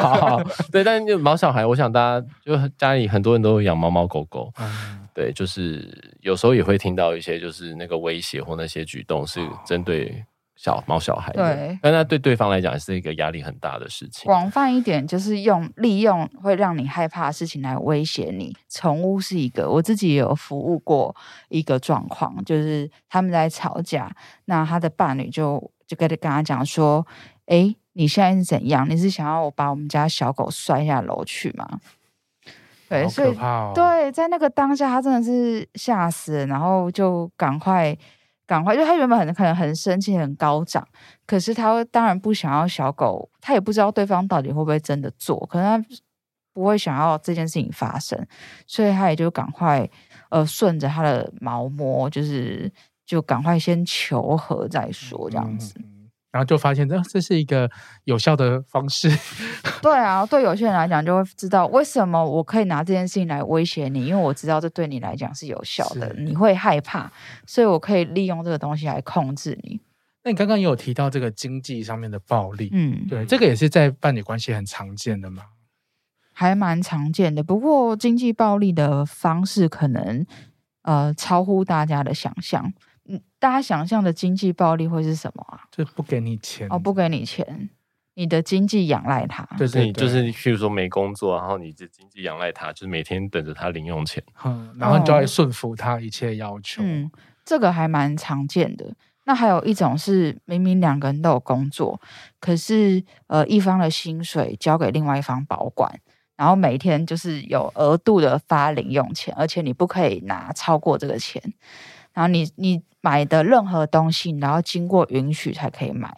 [0.00, 0.42] 好好。
[0.70, 4.50] 对，但是就毛小孩，我想大家就家里很多人都有养猫猫狗狗。
[4.58, 5.00] 嗯。
[5.12, 10.24] 对，就是有时候也会听到一些，就是那个威胁或那些举动是针对。
[10.62, 14.26] 小毛小孩，对，但那对对方来讲是一个压力很大的事情。
[14.26, 18.56] 广泛一点，就是用利用会让你害怕的事情来威胁你。
[18.68, 21.12] 宠物是一个，我自己也有服务过
[21.48, 27.04] 一个状况，就是他们在吵架，那他的伴侣就就跟跟他讲说
[27.46, 28.88] ：“哎，你现在是怎样？
[28.88, 31.80] 你是想要我把我们家小狗摔下楼去吗？”
[32.88, 33.36] 对，所以
[33.74, 37.98] 对，在那个当下，他真的是吓死了，然后就赶快。
[38.46, 40.86] 赶快，就他原本很可能很生气、很高涨，
[41.26, 45.88] 可是他当然不想要小狗，他也不知道对方到底会不会真的做，可能他
[46.52, 48.26] 不会想要这件事情发生，
[48.66, 49.88] 所以他也就赶快
[50.28, 52.70] 呃顺着他的毛摸，就是
[53.06, 55.74] 就赶快先求和再说这样子。
[55.78, 55.91] 嗯嗯
[56.32, 57.70] 然后就发现，这这是一个
[58.04, 59.08] 有效的方式。
[59.82, 67.12] 对啊，对有些人来讲，就会知道为什么我可以拿这件事情来威胁你，因为我知道这对你来讲是有效的，你会害怕，
[67.46, 69.80] 所以我可以利用这个东西来控制你。
[70.24, 75.42] 那你刚刚也有提到这个经济上面的暴力，嗯，对，这个也是在伴侣关系很常见的嘛，
[76.32, 77.42] 还蛮常见的。
[77.42, 80.24] 不过经济暴力的方式可能
[80.82, 82.72] 呃超乎大家的想象。
[83.08, 85.62] 嗯，大家想象的经济暴力会是什么啊？
[85.70, 87.70] 就不给你钱哦，不给你钱，
[88.14, 96.82] 你的经济仰赖他，就是你就是，譬如说没工作，然后你的经济仰赖他，就是每天等着他零用钱， 嗯，然后你就要顺服他一切要求。
[96.84, 97.10] 嗯，
[97.44, 98.94] 这个还蛮常见的。
[99.24, 102.00] 那还有一种是，明明两个人都有工作，
[102.40, 106.00] 可是呃，一方的薪水交给另外一方保管，
[106.36, 111.40] 然后每天就是有额度的发零用钱，而且你不可以拿超过这个钱。
[112.12, 116.16] 然后你你买的任何东西，然后经过允许才可以买，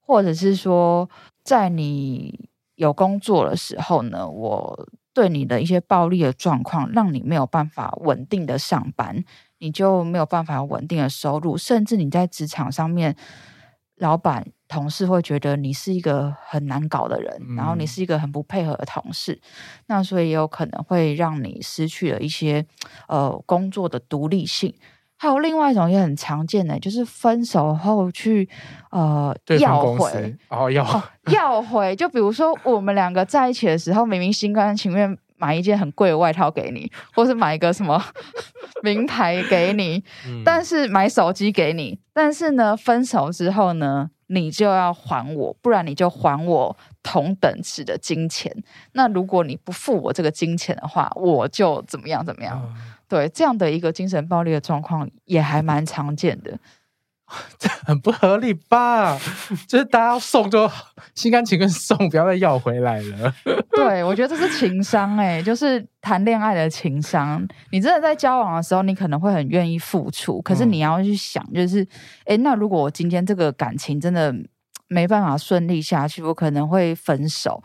[0.00, 1.08] 或者是说，
[1.42, 9.24] 在你有工作的时候呢，我对你的一些暴力的状况，让你没有办法稳定的上班，
[9.58, 13.16] 你就没有办法稳定的收入，甚至你在职场上面，
[13.96, 19.40] 老板同事会觉得你是一个很难搞的人，然后你是一个很不配合的同事，
[19.86, 22.66] 那所以也有可能会让你失去了一些
[23.06, 24.74] 呃工作的独立性。
[25.16, 28.48] 还有另外一种也很常见的，就是分手后去
[28.90, 31.02] 呃要回哦要哦
[31.32, 38.02] 要回，就比如说我们两个在一起的时候，明明心甘情愿买一件很贵的外套给你，或是买一个什么
[38.82, 48.54] 名牌给你，嗯、但是买手机给你，但是呢，分手之后呢，你就要还我，不然你就还我同等值的金钱。
[48.92, 52.60] 那如果你不付我这个金钱的话，我就怎么样怎么样。
[52.64, 52.74] 嗯、
[53.08, 56.58] 对，这样的一个精神暴力的状况也还蛮常见的。
[57.58, 59.18] 这很不合理吧？
[59.66, 60.70] 就是大家要送就
[61.12, 63.34] 心甘情愿送，不要再要回来了。
[63.74, 67.44] 对，我觉得这是情商哎、欸，就是谈恋爱的情商。
[67.72, 71.82] 你真的在交往的时候，你可能会很愿意付出，可是你要去想，就是
[72.26, 74.32] 哎、嗯，那如果我今天这个感情真的
[74.86, 77.60] 没办法顺利下去，我可能会分手。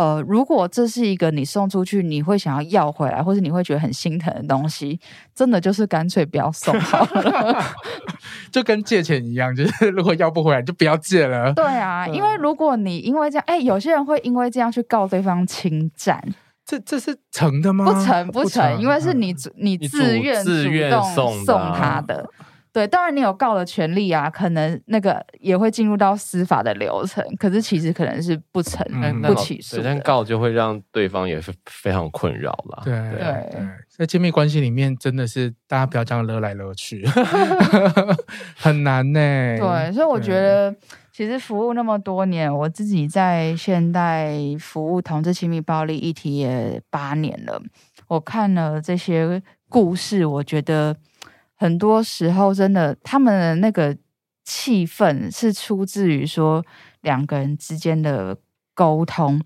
[0.00, 4.98] 呃，如果这是一个你送出去，你会想要要回来，或者你会觉得很心疼的东西，
[5.34, 7.62] 真的就是干脆不要送好了。
[8.50, 11.52] 就跟借钱一样，就是如果要不回来，就不要借了。
[11.52, 16.18] 对啊，因为如果你因为这样，哎，有些人会因为这样去告对方侵占，
[16.64, 17.84] 这这是成的吗？
[17.84, 20.50] 不成，不成，因为是你你自愿主
[20.90, 22.26] 动送他的。
[22.72, 32.82] 对，当然你有告的权利啊，可能那个也会进入到司法的流程，可是其实可能是不成、嗯、不起诉，但告就会让对方也是非常困扰了。
[32.84, 33.18] 对对，
[33.50, 37.04] 对，在亲密关系里面，真的是大家不要这样勒来勒去，
[38.56, 39.58] 很难呢、欸。
[39.58, 40.72] 对，所以我觉得，
[41.12, 47.60] 其实服务那么多年，我自己在现代服务同志亲密暴力议题也八年了，
[48.06, 50.96] 我看了这些故事，我觉得。
[51.60, 53.94] 很多时候，真的，他们的那个
[54.44, 56.64] 气氛是出自于说
[57.02, 58.38] 两个人之间的
[58.74, 59.38] 沟通，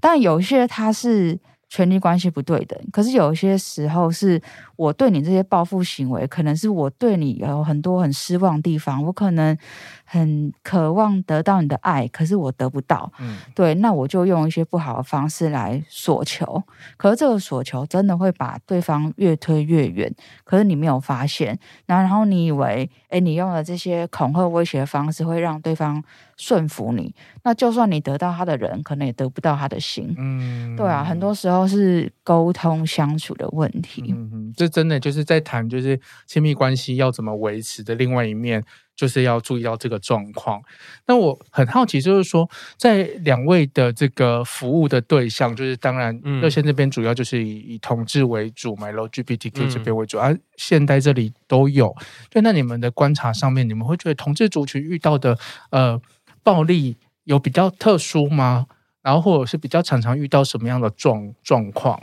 [0.00, 1.38] 但有些他是。
[1.70, 4.40] 权力关系不对等，可是有些时候是
[4.78, 9.58] 我对你这些报复行为，可能是我对你有很多很失望的地方，我可能
[10.04, 13.12] 很渴望得到你的爱，可是我得不到。
[13.18, 16.62] 嗯，对，那我就用一些不好的方式来索求，
[16.96, 20.14] 可是这个索求真的会把对方越推越远，
[20.44, 26.00] 可是你没有发现，然后你以为，哎，你用了这些恐吓威胁的方式会让对方
[26.36, 27.12] 顺服你，
[27.42, 30.14] 那就算你得到他的人，可能也得不到他的心。
[30.16, 34.14] 嗯，对啊，很多时候是沟通相处的问题。
[34.16, 38.62] 嗯嗯，这真的就是在谈，就是亲密关系要怎么维持的另外一面，
[38.94, 40.62] 就是要注意到这个状况。
[41.06, 51.94] 那我很好奇，就是说，在两位的这个服务的对象，就是当然热线这边主要就是以以同志为主，买 LGBTQ 这边为主，而、嗯啊、现代这里都有。
[52.30, 55.38] 就那你们的观察上面，你们会觉得同志族群遇到的
[55.70, 56.00] 呃。
[56.44, 58.66] 暴力有比较特殊吗？
[59.02, 62.00] 然后或者是比较常常遇到什么样的状状况？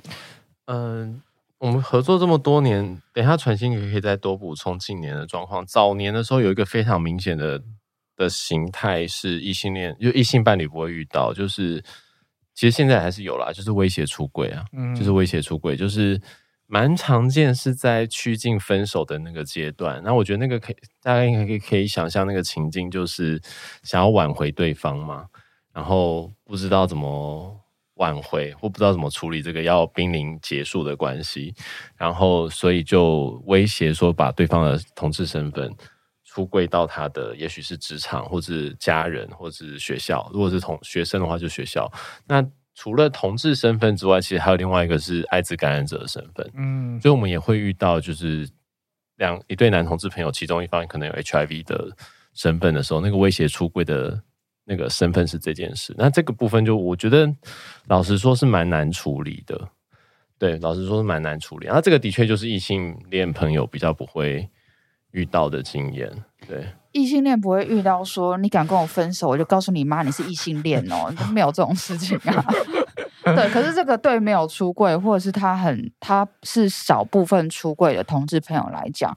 [0.66, 1.20] 嗯，
[1.60, 5.66] 我们合作这么多年，等一下传馨可以再多补充近年的状况。
[5.66, 7.62] 早年的时候有一个非常明显的
[8.16, 11.82] 的形态是异性恋，就异性伴侣不会遇到，就是
[12.54, 16.22] 其实现在还是有啦，就是威胁出轨啊，嗯，就是威胁出轨，就是。
[16.68, 23.40] 蛮常见是在趋近分手的那个阶段，那我觉得那个可以，大家应该可以可以想象那个情境，就是
[23.84, 25.28] 想要挽回对方嘛，
[25.72, 27.56] 然后不知道怎么
[27.96, 31.54] 挽回，或不知道怎么处理这个要濒临结束的关系，
[31.98, 35.74] 然后所以就威胁说把对方的同志身份
[36.24, 41.92] 出柜到他的，也许是职场，或是家人，或是学校，如果是同学生的话就学校，
[42.28, 42.46] 那。
[42.78, 46.52] 除了同志身份之外，其实还有另外一个是艾滋感染者的身份。
[46.58, 48.46] 嗯，所以我们也会遇到，就是
[49.16, 51.96] 两一对男同志朋友，其中一方可能有 HIV 的
[52.34, 54.22] 身份的时候，那个威胁出柜的
[54.66, 55.96] 那个身份是这件事。
[55.98, 57.34] 那这个部分就我觉得，
[57.88, 59.70] 老实说是蛮难处理的。
[60.38, 61.68] 对，老实说是蛮难处理。
[61.68, 64.50] 那这个的确就是异性恋朋友比较不会
[65.12, 66.12] 遇到的经验。
[66.48, 66.68] 对。
[66.92, 72.46] 异性恋不会遇到说，你敢跟我分手，我就告诉你妈你是异性恋哦， 没有这种事情啊。
[73.36, 79.14] 对，可是这个对没有出柜，或者是他很他是少部分出柜的同志朋友来讲，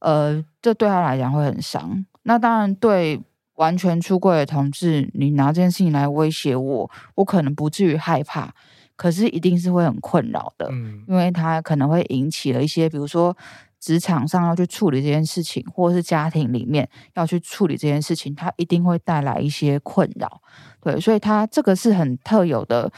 [0.00, 2.04] 呃，这对他来讲会很伤。
[2.22, 3.20] 那当然，对
[3.56, 8.54] 完全出柜的同志，你拿这件事情来威胁我，我可能不至于害怕，
[8.96, 13.36] 可是一定是会很困扰的，嗯，因为他可能会引起了一些，比如说。
[13.82, 20.40] 职场上要去处理这件事情，或者是家庭里面要去处理这件事情，它一定会带来一些困扰。
[20.80, 22.92] 对，所以他这个是很特有的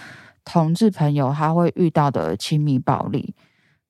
[0.44, 3.34] 同志朋友他会遇到的亲密暴力。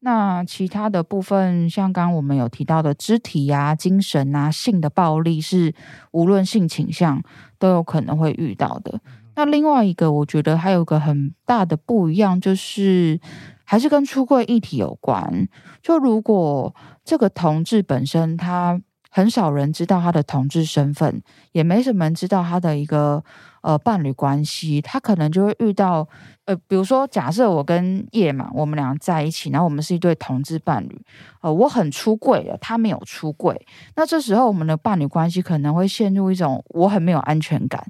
[0.04, 5.74] 那其他的部分，像刚刚我们有提到的肢体啊、精神啊、性的暴力，是
[6.12, 7.22] 无论性倾向
[7.58, 9.00] 都有可能会遇到的。
[9.34, 13.18] 那另外一个，我觉得还有个很大的不一样，就是。
[13.66, 15.48] 还是跟出柜议题有关。
[15.80, 18.78] 就如果这个同志本身，他
[19.16, 21.22] 很少人知道他的同志身份，
[21.52, 23.22] 也没什么人知道他的一个
[23.60, 26.08] 呃伴侣关系，他可能就会遇到
[26.46, 31.00] 呃，比如说假设我跟叶嘛，我们俩在一起，然后我们是一对同志伴侣，
[31.42, 33.64] 呃，我很出柜了，他没有出柜，
[33.94, 37.86] 那这时候我们的伴侣关系可能会陷入一种我很没有安全感，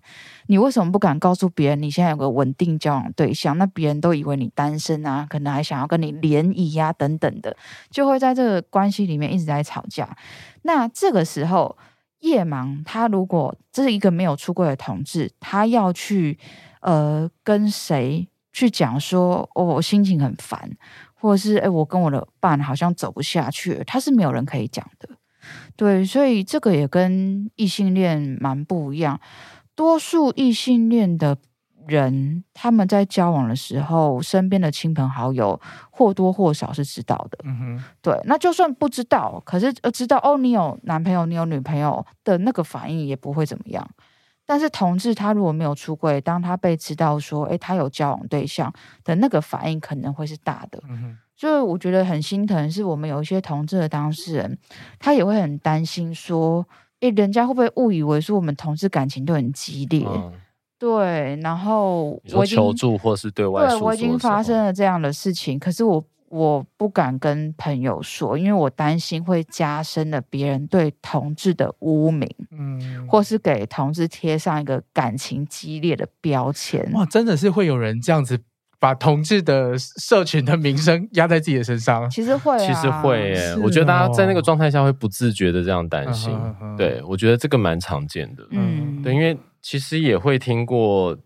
[0.47, 3.57] 你为什么不敢告诉别人你现在有个稳定交往对象？
[3.59, 7.57] 那别人都以为你单身啊，可能还想要跟你联谊呀等等的，
[7.91, 10.17] 就会在这个关系里面一直在吵架。
[10.63, 11.77] 那这个时候。
[12.21, 16.39] 夜盲，他如果这是一个没有出柜的同志，他要去
[16.81, 20.71] 呃跟谁去讲说，哦，我心情很烦，
[21.13, 25.07] 或者是哎，我跟我的伴好像走不下去，他是没有人可以讲的。
[25.77, 29.21] 对，所以这个也跟异性恋蛮不一样，
[29.75, 31.39] 多数异性恋的。
[31.87, 35.61] 人他们在交往的时候，身边的亲朋好友
[35.91, 37.37] 或多或少是知道的。
[37.45, 38.19] 嗯哼，对。
[38.25, 43.87] 那就算不知道，可是呃知道哦，你有男朋友，你有女朋友的那个反应也不会怎么样。
[44.47, 48.73] 但是同志他如果没有出柜，当他被知道说，诶，他有交往对象
[49.05, 50.83] 的那个反应可能会是大的。
[50.89, 54.59] 嗯哼，所以我觉得很心疼，是我们有一些同志的当事人，
[54.99, 56.67] 他也会很担心说，
[57.05, 60.07] 诶，人家会不会误以为说我们同事感情都很激烈？
[60.07, 60.33] 嗯
[60.77, 76.91] 对，然后我求助或是对外，对我已经发生了这样的事情，可是我我不敢跟朋友说，因为我担心会加深了别人对同志的污名，嗯，或是给同志贴上一个感情激烈的标签。
[76.93, 78.39] 哇，真的是会有人这样子
[78.85, 82.11] 把同志的社群的名声压在自己的身上？
[82.11, 86.31] 其实会、啊，其实会耶，我觉得大家在那个状态下会不自觉的这样担心。
[86.35, 89.35] 哦、对，我觉得这个蛮常见的，嗯，对，因为。
[89.67, 91.17] 其实也会听过，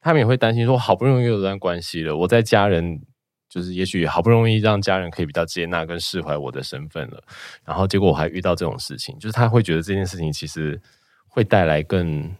[0.00, 3.00] 他们也会担心说，好不容易有段关系了，我在家人
[3.48, 7.20] 就是也许好不容易让家人可以比较接纳跟释怀我的身份了，
[7.64, 10.80] 然后结果我还遇到这种事情，就是他会觉得这件事情其实
[11.26, 12.32] 会带来更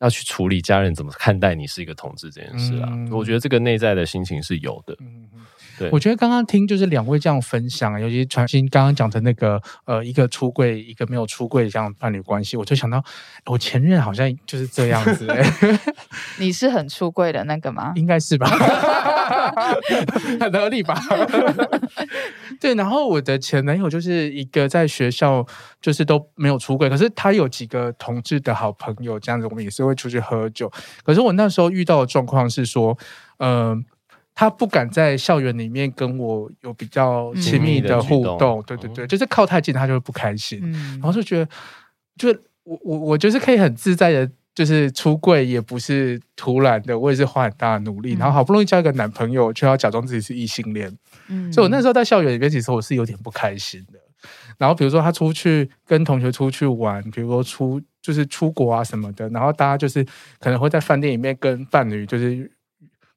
[0.00, 4.96] 要去处理家人怎么看待你是一个同志这件事啊，嗯、我觉得这个内在的心情是有的。
[5.00, 5.28] 嗯
[5.76, 13.02] 对我觉得刚刚听就是两位这样分享，尤其传新刚刚讲的那个呃，一个出柜，一个没有出柜这样伴侣关系，我就想到
[13.46, 15.28] 我前任好像就是这样子。
[16.38, 17.92] 你是很出柜的那个吗？
[17.96, 18.48] 应该是吧，
[20.40, 21.00] 很合理吧？
[22.60, 25.46] 对，然后我的前男友就是一个在学校
[25.80, 30.70] 就是都没有出轨，可是他有几个同志的好朋友，这样子我们也是会出去喝酒。
[31.02, 32.96] 可是我那时候遇到的状况是说，
[33.38, 33.84] 嗯、呃。
[34.36, 40.60] 他不敢在校园里面跟我有比较亲密的互动，对对对，就是靠太近他就会不开心，
[40.94, 41.48] 然后就觉得，
[42.18, 50.88] 就我我我就是可以很自在的，就是出柜也不是突然的，我也是花很大的努力，然后好不容易交一个男朋友，却要假装自己是异性恋，
[51.52, 53.98] 所以我那时候在校园里面，其实我是有点不开心的。
[54.56, 60.04] 然后比如说他出去跟同学出去玩，比如说出就是出国啊什么的，然后大家就是
[60.38, 62.50] 可能会在饭店里面跟伴侣就是。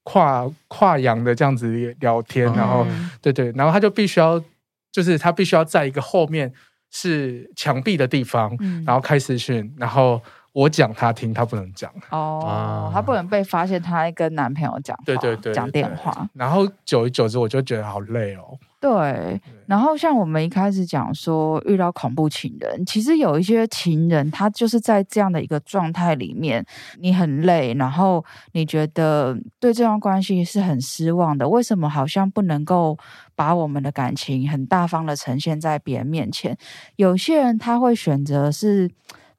[0.10, 4.42] 跨跨洋的这样子聊天，然后、嗯、对对，然后他就必须要，
[4.90, 6.50] 就是他必须要在一个后面
[6.92, 10.22] 是墙壁的地方，嗯、然后开视讯，然后
[10.58, 11.92] 我讲他听，他不能讲。
[12.10, 18.58] 哦，他不能被发现他跟男朋友讲话，对对对，讲电话，然后久而久之我就觉得好累哦。
[18.80, 26.66] 对，然后像我们一开始讲说遇到恐怖情人，其实有一些情人，他就是在这样的一个状态里面，
[27.00, 32.98] 你很累，然后你觉得对这段关系是很失望的，为什么好像不能够
[33.36, 36.58] 把我们的感情很大方的呈现在别人面前？
[36.96, 38.90] 有些人他会选择是，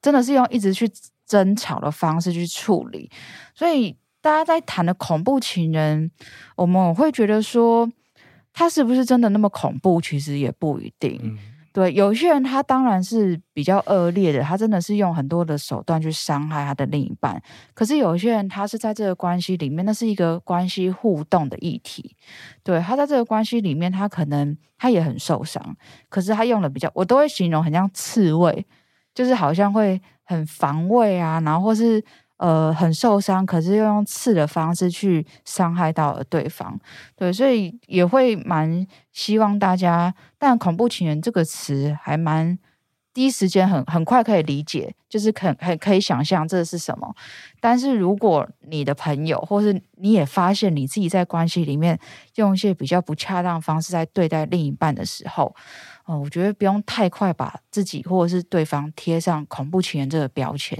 [0.01, 0.89] 真的是用一直去
[1.25, 3.09] 争吵的方式去处理，
[3.53, 6.11] 所以大家在谈的恐怖情人，
[6.55, 7.91] 我们会觉得说。
[8.51, 10.01] 他是不是真的那么恐怖？
[10.01, 11.17] 其实也不一定。
[11.23, 11.37] 嗯、
[11.71, 17.41] 对，有些人他当然是比较恶劣的，他真的是用很多的手段去伤害他的另一半。
[17.73, 22.17] 可是有些人他是在这个关系里面，那是一个关系互动的议题。
[22.63, 25.77] 对，他在这个关系里面，他可能他也很受伤，
[26.09, 28.65] 可是他用了比较，我都会形容很像刺猬，
[29.19, 32.01] 就是好像会很防卫啊，然后或是。
[32.39, 36.79] 呃，很受伤，可是又用刺的方式去伤害到了对方，
[37.17, 42.57] 对，所以也会蛮希望大家，但恐怖情人这个词还蛮
[43.13, 47.13] 第一时间很很快可以理解，就是很很可以想象这是什么。
[47.59, 51.99] 但是如果你的朋友，或是你也发现你自己在关系里面
[52.35, 55.53] 用一些比较不恰当方式在对待另一半的时候，
[56.09, 60.75] 哦，我觉得不用太快把自己或者是对方贴上恐怖情人这个标签，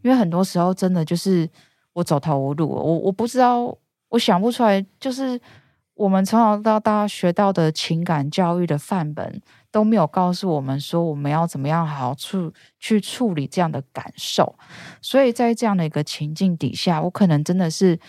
[0.00, 1.46] 因为很多时候真的就是
[1.92, 3.76] 我走投无路，我我不知道，
[4.08, 5.38] 我想不出来，就是
[5.92, 14.56] 我们从小到大学到的情感教育的范本都没有告诉我们说，我们要怎么样好好处去处理这样的感受。
[15.02, 18.00] 所以在这样的一个情境底下，我可能真的是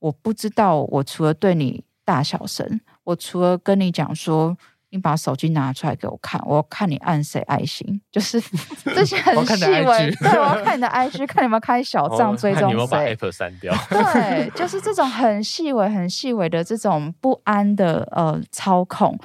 [0.00, 4.58] 我不知道，我除了对你大小声，我除了跟你讲说。
[4.90, 8.40] 你把手机拿出来给我看，我看你按谁爱心，就是
[8.84, 9.82] 这些很细微。
[9.84, 12.66] 对，我要看你的 IG，看你有没有开小账追 踪谁。
[12.66, 13.74] 你有没有把 App 删掉？
[13.90, 19.18] 对，就是这种很细微、很细微的这种不安的呃操控，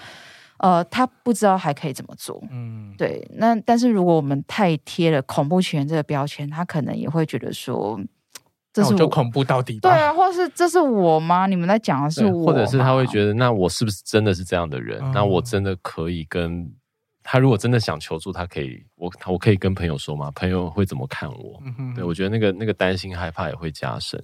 [0.57, 2.43] 呃，他不知道还可以怎么做。
[2.51, 3.25] 嗯，对。
[3.35, 7.99] 那但是如果我们太贴了恐怖情人这个标签，他可能也会觉得说。
[8.73, 9.89] 这是我就恐怖到底吧？
[9.89, 11.45] 对啊，或是这是我吗？
[11.47, 14.99] 你们在讲的是我，或者是他会觉得，那我是不是真的是这样的人？
[15.01, 16.71] 嗯、那我真的可以跟
[17.23, 20.31] 他，如果真的想求助，他可以，我我可以跟朋友说吗？
[20.35, 21.61] 朋友会怎么看我？
[21.65, 24.21] 嗯、哼对，我觉得那个那个担心害怕也会加深。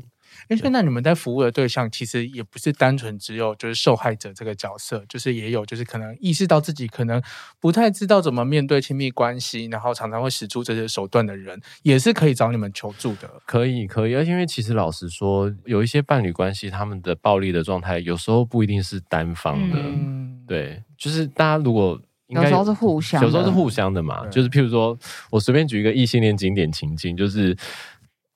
[0.49, 7.21] 哎，所以那你们在服务的对象其实也不是单纯只有就是受害者这个角色，就是也有就是可能意识到自己可能
[7.59, 13.29] 不太知道怎么面对亲密关系，然后常常会使出这些手段的人，也是可以找你们求助的。
[13.45, 24.97] 可以，可以，而且因为其实老实说，有一些伴侣关系，他们的暴力的状态有时候不一定是单方的，嗯、对，就是大家如果应该有，时候是互相，有时候是互相的嘛，就是譬如说
[25.29, 27.55] 我随便举一个异性恋经典情境，就是。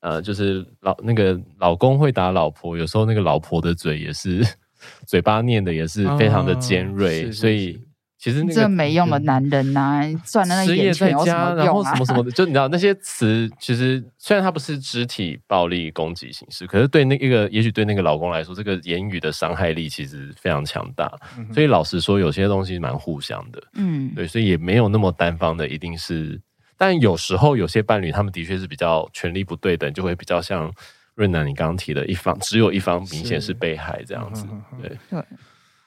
[0.02, 4.46] 呃，就是老那个老公会打老婆，有时候那个老婆的嘴也是
[5.08, 7.80] 嘴巴念的也是非常的尖锐，哦、是是是所以
[8.18, 11.64] 其实那个这没用的男人呐、啊，赚了那个眼钱有什么用啊？
[11.66, 21.12] 然后什么什么的，就你知道那些词，其实虽然它不是肢体暴力攻击形式，可是对那一个也许对那个老公来说，这个言语的伤害力其实非常强大。
[21.38, 26.42] 嗯、所以老实说，有些东西蛮互相的，嗯，对，所以也没有那么单方的，一定是。
[26.82, 30.74] 但有时候有些伴侣，他们的确是比较权力不对等，就会比较像
[31.14, 34.48] 润南你刚刚提的一方，只有一方明显是被害这样子。
[34.82, 35.24] 对对。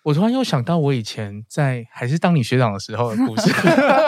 [0.05, 3.51] 我突然又想到我以前在还是当你学长的时候的故事，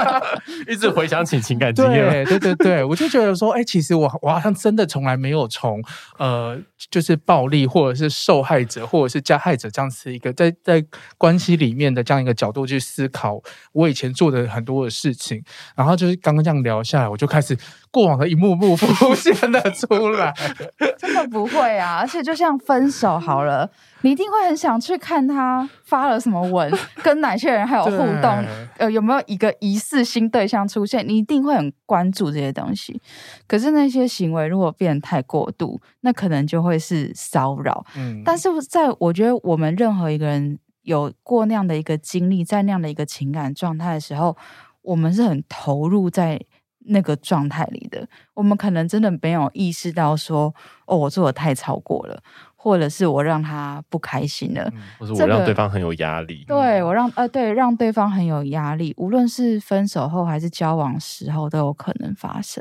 [0.68, 2.22] 一直回想起情感经验。
[2.26, 5.82] 对对对对，我就觉得说，哎、欸，其实我我好像真的从来没有从
[6.18, 10.84] 呃，就是暴力或者是受害者或者是加害者这样子一个在在
[11.16, 13.40] 关系里面的这样一个角度去思考
[13.72, 15.42] 我以前做的很多的事情。
[15.74, 17.57] 然后就是刚刚这样聊下来，我就开始
[17.90, 20.34] 过往的一幕幕 浮现了出来。
[21.01, 23.70] 真的不会啊，而且就像分手好了。
[24.07, 31.04] 你一定会很想去看他发了什么文， 跟哪些人还有互动，对呃，有没有一个疑似新对象出现？
[31.09, 33.02] 你一定会很关注这些东西。
[33.48, 37.84] 可是那些行为如果变得太过度，那可能就会是骚扰。
[37.96, 44.36] 嗯，但是在我觉得，我们任何一个人有过那样的一个经历，在那样的一个情感状态的时候，
[44.82, 46.40] 我们是很投入在
[46.88, 48.09] 那个状态里的。
[48.34, 50.54] 我们可能真的没有意识到说，
[50.86, 52.22] 哦，我做的太超过了。
[52.66, 56.44] 或者是我让他不开心了，嗯、或者我让对方很有压力。
[56.48, 62.60] 这个、对我让呃对让对方很有压力，无论是分手后还是交往时候都有可能发生。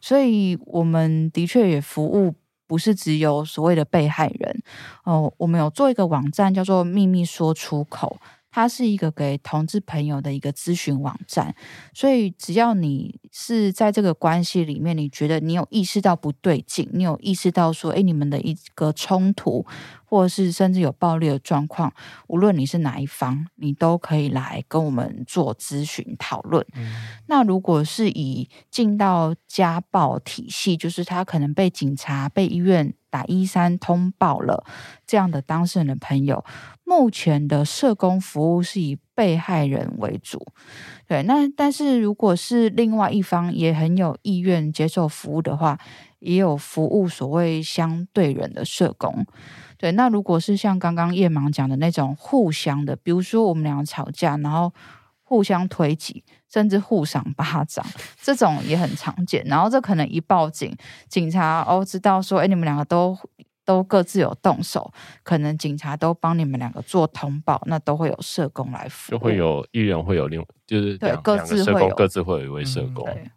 [0.00, 2.34] 所以我们的确也服务
[2.66, 4.62] 不是只有所谓的被害人
[5.04, 8.16] 哦、呃，我们有做一个网站叫做秘密说出口。
[8.52, 11.54] 它是一个给同志朋友的一个咨询网站，
[11.94, 19.64] 所以只要你是在这个关系里面，你觉得你有意识到不对劲，你有意识到说，诶，你们的一个冲突，
[20.04, 21.90] 或者是甚至有暴力的状况，
[22.26, 26.62] 无论你是哪一方，你都可以来跟我们做咨询讨论。
[26.74, 26.92] 嗯、
[27.28, 34.62] 那如果是以进到家暴体系，就是他可能被警察、被医院打一三通报了
[35.06, 36.44] 这样的当事人的朋友。
[36.92, 40.38] 目前的社工服务是以被害人为主，
[41.08, 41.22] 对。
[41.22, 45.78] 那但是如果是另外一方也很有意愿接受服务的话，
[46.18, 49.24] 也有服务所谓相对人的社工，
[49.78, 49.90] 对。
[49.92, 54.70] 那如果是像刚刚叶芒讲的那种互相的，比如说我们俩吵架，然后
[55.22, 56.22] 互相推挤，
[56.52, 57.82] 甚至互赏巴掌，
[58.20, 59.42] 这种也很常见。
[59.46, 60.76] 然后这可能一报警，
[61.08, 63.16] 警察哦知道说，哎，你们两个都。
[63.64, 64.92] 都各自有动手，
[65.22, 73.08] 可能警察都帮你们两个做通报，那都会有社工来服务，就会有一人会有另，就是对各自会有各自会有一位社工。
[73.08, 73.30] 嗯、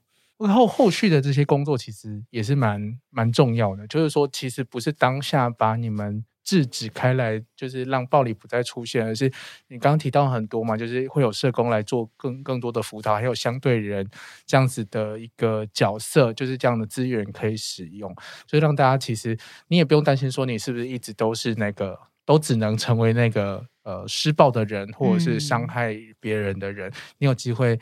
[0.48, 6.24] 然后后续的这些工作其实也是蛮蛮重要的，就是说其实不是当下把你们。
[6.46, 9.26] 制止开来，就是让暴力不再出现，而是
[9.68, 14.08] 你刚刚提到很多嘛，就是会有社工来做更更多的辅导，还有相对人
[14.46, 18.16] 这样子的一个角色，就是这样的资源可以使用，
[18.48, 19.36] 所以让大家其实
[19.70, 27.80] 你也不用担心说你是不是一直都是那个，都只能成为那个呃施暴的人，或者是伤害别人的人，嗯、你有机会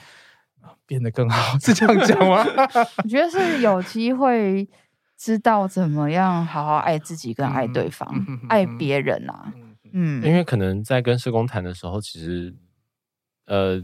[0.86, 2.45] 变得更好， 是这样讲吗？
[3.03, 4.66] 我觉得是有机会。
[5.24, 9.53] 知道怎么样好好爱自己跟爱对方，嗯、爱别人啊，
[9.93, 12.53] 嗯、因为可能在跟社工谈的时候，其实
[13.45, 13.82] 呃，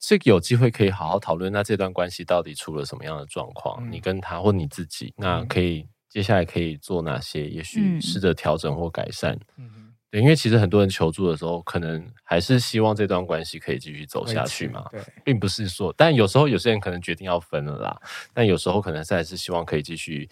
[0.00, 3.86] 是有机会可以好好讨论，那这段关系到底出了什么样的状况？
[3.92, 7.46] 你跟他或你自己，那可以、接下来可以做哪些？
[7.46, 9.38] 也许试着调整或改善。
[9.58, 9.92] 嗯。
[10.10, 14.86] 对，因为其实很多人求助的时候，可能还是希望这段关系可以继续走下去嘛。
[14.90, 17.98] 对，并不是说，但有时候有些人可能决定要分了啦。
[18.34, 20.28] 但有时候可能是还是希望可以继续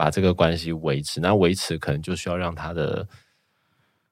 [0.00, 1.20] 把这个关系维持。
[1.20, 3.06] 那维持可能就需要让他的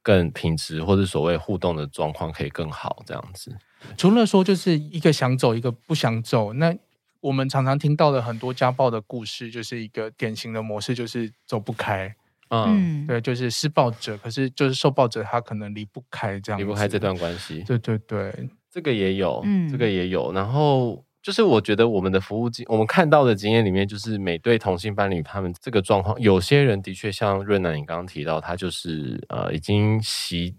[0.03, 3.57] 更品质，或者所谓互动的状况可以更好，这样子。
[3.97, 6.77] 除了说就是一个想走，一个不想走，那
[7.21, 12.15] 我们常常听到的很多家暴的故事，就是一个典型的模式，就是走不开。
[12.51, 17.65] 嗯，对，就是施暴者，可是就是受暴者，他可能离不开这样，离不开这段关系。
[17.67, 20.33] 对对对，这个也有，嗯，这个也有。
[20.35, 30.55] 然后就是我觉得我们的服务经，我们看到的经验里面，就是每对同性伴侣他们这个状况，有些人的确像润南你刚刚提到，他就是呃已经习。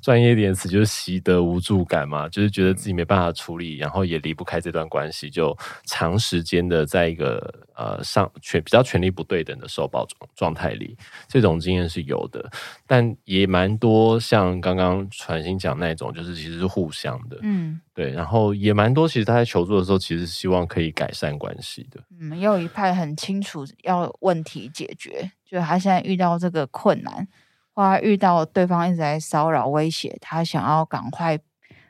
[0.00, 10.96] 专业点词就是习得无助感嘛，就是觉得自己没办法处理，然后也离不开这段关系，就长时间的在一个呃上权比较权力不对等的受暴状状态里，
[11.28, 12.50] 这种经验是有的，
[12.86, 27.26] 但也蛮多像刚刚传心讲那种，就是其实是互相的，嗯，对，然后也蛮多，其实他在求助的时候，其实希望可以改善关系的，嗯，也有一派很清楚要问题解决，就是他现在遇到这个困难。
[27.74, 31.38] 或者遇到对方一直在骚扰威胁，他想要赶快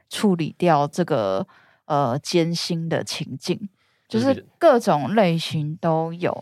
[0.09, 1.47] 处理掉这个
[1.87, 3.69] 呃艰辛的情境，
[4.07, 6.33] 就是各种类型都有。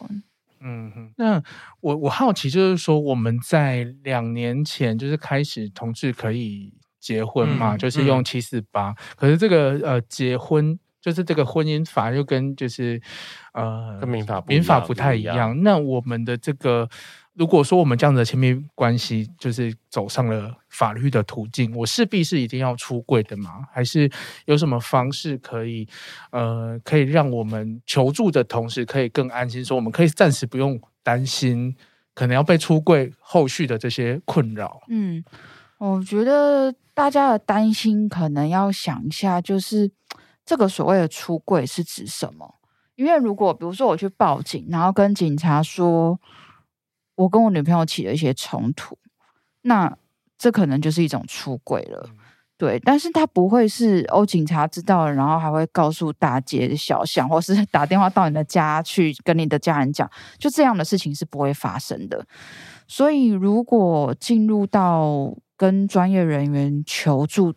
[0.60, 1.42] 嗯哼，那
[1.80, 13.00] 我我好奇就是说，我们在两年前就是开始同志可以结婚嘛，嗯、就是用七四八，可是这个呃结婚就是这个婚姻法又跟就是
[13.54, 16.86] 呃跟民法民法不太一样，那我们的这个。
[17.34, 23.64] 如果说我们这样的亲密关系就是走上了法律的途径，我势必是一定要出柜的吗？
[23.72, 24.10] 还是
[24.46, 25.88] 有什么方式可以，
[26.32, 31.74] 呃，可以让我们求助的同时可以更安心，说我们可以暂时不用担心
[32.14, 34.82] 可能要被出柜后续的这些困扰？
[34.88, 35.24] 嗯，
[35.78, 39.90] 我觉得大家的担心可能要想一下，就是
[40.44, 42.56] 这个所谓的出柜是指什么？
[42.96, 46.20] 因为如果比如说我去报警，然后跟警察说。
[47.20, 48.96] 我跟我女朋友起了一些冲突，
[49.62, 49.94] 那
[50.38, 52.08] 这可能就是一种出轨了，
[52.56, 52.80] 对。
[52.82, 62.24] 但是他不会是哦，警察知道了，然后还会告诉大街小巷，或是打电话到你的家去跟你的家人讲，就这样的事情是不会发生的。
[62.88, 67.54] 所以，如果进入到跟专业人员求助，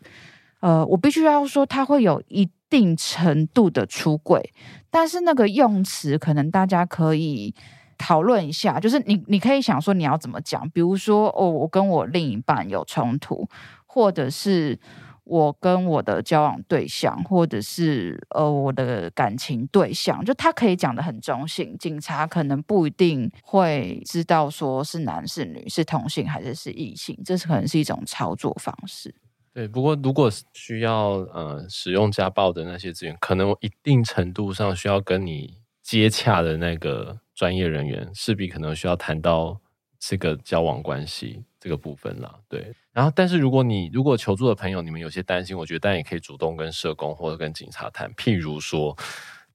[0.59, 4.53] 呃，我必须要说，他会有一定程度的出轨，
[4.91, 7.55] 但是那个用词可能大家可以。
[7.98, 13.48] 讨论一下，就是你，你可以想说你要怎么讲，比如说哦，我跟我另一半有冲突，
[13.86, 14.80] 或者是
[15.24, 29.16] 我跟我的交往对象，或者是呃我的感情对象，就他可以讲得很中性，警察可能不一定会知道说是男是女，是同性还是是异性，这是可能是一种操作方式。
[29.54, 37.20] 对，不过如果需要呃使用家暴的那些资源，可能一定程度上需要跟你接洽的那个。
[37.36, 39.60] 专业人员势必可能需要谈到
[40.00, 42.72] 这个交往关系这个部分啦，对。
[42.92, 48.14] 然后，但是如果你如果求助的朋友，你们有些担心，我觉得当然也可以主动跟社工或者跟警察谈。
[48.14, 48.96] 譬如说，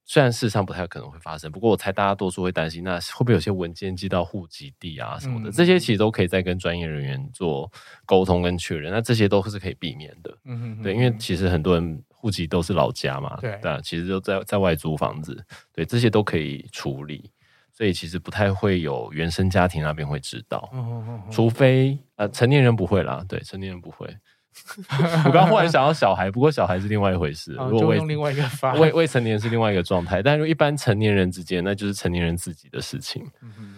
[0.05, 5.51] 虽然事实上不太可能会发生，不过我猜大家多数会担心，那会不会有些文件寄到户籍地啊什么的？
[5.51, 7.71] 嗯、这些其实都可以再跟专业人员做
[8.05, 8.93] 沟通跟确认。
[8.93, 17.31] 那这些都是可以避免的，嗯哼嗯哼，对，因为其实很多人户籍都是老家嘛，对，但，其实就在在外租房子，对，这些都可以处理。
[17.73, 20.69] 所以其实不太会有原生家庭那边会知道，
[21.31, 24.05] 除非呃成年人不会啦，对，成年人不会。
[25.25, 33.25] 我刚刚忽然想到小孩，不过小孩是另外一回事，如果用另外一个法，未未成年是另外一个状态，但是一般成年人之间，那就是成年人自己的事情。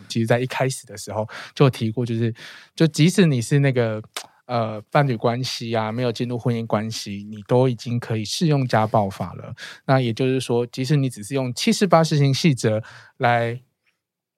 [0.09, 2.35] 其实，在一开始的时候就提过，就是
[2.75, 4.03] 就即使你是那个
[4.51, 9.55] 呃伴侣关系啊，没有进入婚姻关系，你都已经可以适用家暴法了。
[9.87, 12.83] 那也就是说，即使你只是用七十八施行细则
[13.19, 13.61] 来。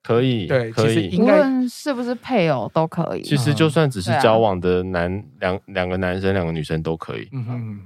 [0.04, 3.22] 可以，对，可以，无论是不是配偶都可以。
[3.22, 7.28] 其实就算只是交往的男两两个男生两个女生都可以。
[7.30, 7.80] 嗯哼，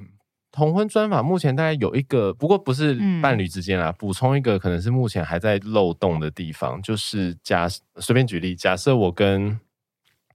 [0.51, 3.93] 同婚专法目前大概有一个，不过不是伴侣之间啦。
[3.93, 9.61] 补充一个，可能是目前还在漏洞的地方，就是假随便举例，假设我跟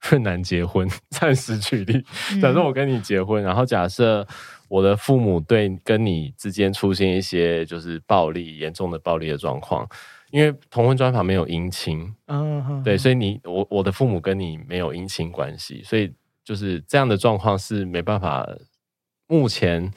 [0.02, 2.04] 润男结婚， 暂时举例，
[2.42, 4.28] 假设我跟你结婚，然后假设
[4.68, 9.88] 我的父母对跟你之间出现一些就是暴力严重的暴力的状况。
[10.32, 16.10] 因为同婚专法没有姻亲，嗯，对，所以你我我的父母跟你没有姻亲关系，所以
[16.46, 18.48] 就是这样的状况是没办法，
[19.28, 19.92] 目前。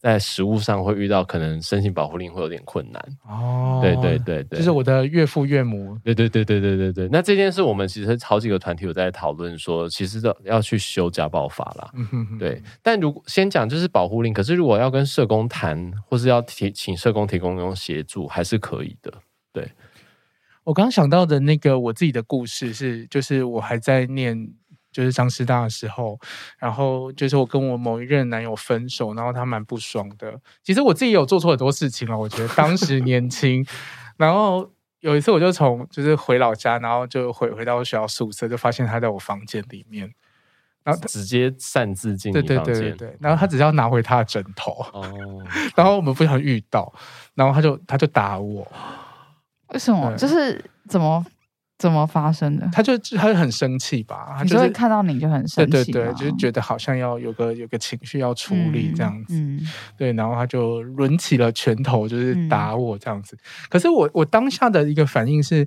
[0.00, 7.08] 在食物上会遇到可能申请保护令会有点困难哦，对对对对，就是我的岳父岳母，对对对对对对对。
[7.12, 11.90] 那这件事我们其实好几个团体有在讨论说，其实要要去修家暴法啦。
[11.92, 12.38] 嗯哼哼。
[12.38, 19.12] 对，但如果先讲就是保护令，可是如果要跟社工谈，或是要提请社工提供那种协助，还是可以的。
[19.52, 19.70] 对，
[20.64, 24.50] 我刚刚想到的那个我自己的故事是，就是我还在念。
[24.92, 26.18] 就是上师大的时候，
[26.58, 30.38] 然后就是我跟我某一任男友分手，然后他蛮不爽的。
[30.62, 33.64] 其实我自己有做错很多事情了，我觉得当时年轻。
[34.16, 34.70] 然后
[35.00, 40.12] 有一次我就从就是回老家，然后就回回到学校宿舍，就发现他在我房间里面，
[40.84, 45.10] 然后直接擅自进对对对对对，然后他只是要拿回他的枕头哦，
[45.74, 46.92] 然后我们不想遇到，
[47.34, 48.66] 然后他就他就打我，
[49.68, 50.14] 为什么？
[50.16, 51.24] 就是怎么？
[51.80, 52.68] 怎么发生的？
[52.70, 63.34] 他就他就很生气吧，他就是看到你就很生气，对对对，就是觉得好像要有个有个情绪要处理这样子，嗯嗯、对，然后他就抡起了拳头，就是打我这样子。
[63.34, 65.66] 嗯、可是我我当下的一个反应是，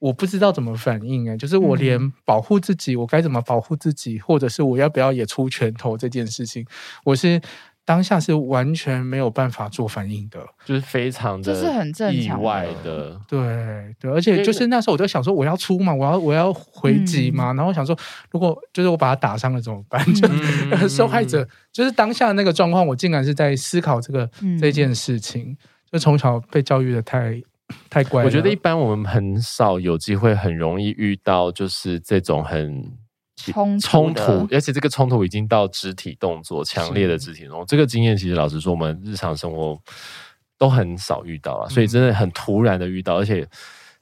[0.00, 6.66] 我不知道怎么反应哎，就是我连保护自己，我该怎么保护自己，或者是我要不要也出拳头这件事情，
[7.04, 7.40] 我是。
[7.86, 17.94] 当下是完全没有办法做反应的，就是非常的，这是很正常意外的，对对，而且就是那时候我就想说，我要出嘛，我要我要回击嘛，嗯、然后我想说，
[18.30, 20.02] 如果就是我把他打伤了怎么办？
[20.08, 25.54] 嗯、就 受害者就是当下的那个状况，我竟然是在思考这个、嗯、这件事情，
[25.92, 27.38] 就从小被教育的太
[27.90, 28.26] 太乖了。
[28.26, 33.03] 我觉得一般我们很少有机会，很容易遇到就是这种很。
[33.36, 37.64] 冲冲突，而且这个冲突已经到肢体动作，强烈的肢体动作。
[37.64, 39.78] 这个经验其实老实说，我们日常生活
[40.56, 43.16] 都很少遇到啊，所以真的很突然的遇到。
[43.16, 43.46] 嗯、而且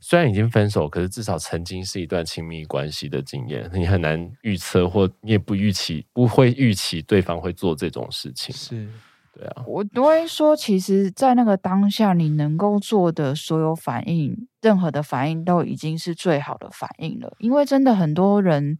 [0.00, 8.54] 虽然已经分手，可是至少曾经是一段亲密关系的经验，你很难预测，或你也不预期，不会预期对方会做这种事情。
[8.54, 8.86] 是，
[9.34, 9.64] 对啊。
[9.66, 17.34] 我都会说，其实，在那个当下，你能够做的所有反应，任何的反应，都已经是最好的反应了。
[17.38, 18.78] 因为真的很多人。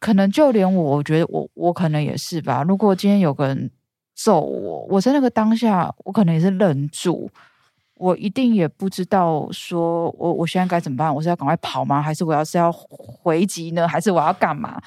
[0.00, 2.62] 可能就连我，我觉得我我可能也是吧。
[2.62, 3.70] 如果今天有个人
[4.14, 7.30] 揍我，我在那个当下，我可能也是愣住，
[7.94, 11.12] 我一定也不知道说我我现在该怎么办？
[11.12, 12.00] 我是要赶快跑吗？
[12.00, 13.88] 还是我要是要回击呢？
[13.88, 14.80] 还是我要干嘛？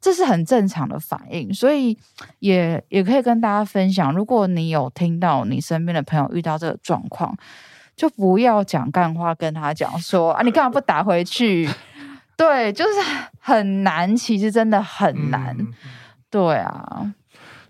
[0.00, 1.98] 这是很正常的反应，所以
[2.38, 4.14] 也也可以跟大家分享。
[4.14, 7.36] 如果你有听到你身边的朋友遇到这个状况，
[7.96, 11.68] 就不要讲干话跟他讲说啊，你干嘛不打回去？
[12.38, 12.92] 对，就是
[13.40, 15.54] 很难，其实真的很难。
[15.58, 15.74] 嗯、
[16.30, 17.12] 对啊，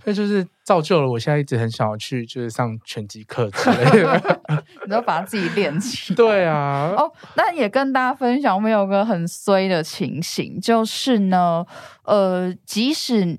[0.04, 4.40] 那就是造就了我现在一直很想要去，就是上拳击课之类的，
[4.86, 6.16] 你要把自己练起来。
[6.16, 11.64] 对啊，哦，那也跟大家分享，我们有个很衰的情形，就是呢，
[12.04, 13.38] 呃，即使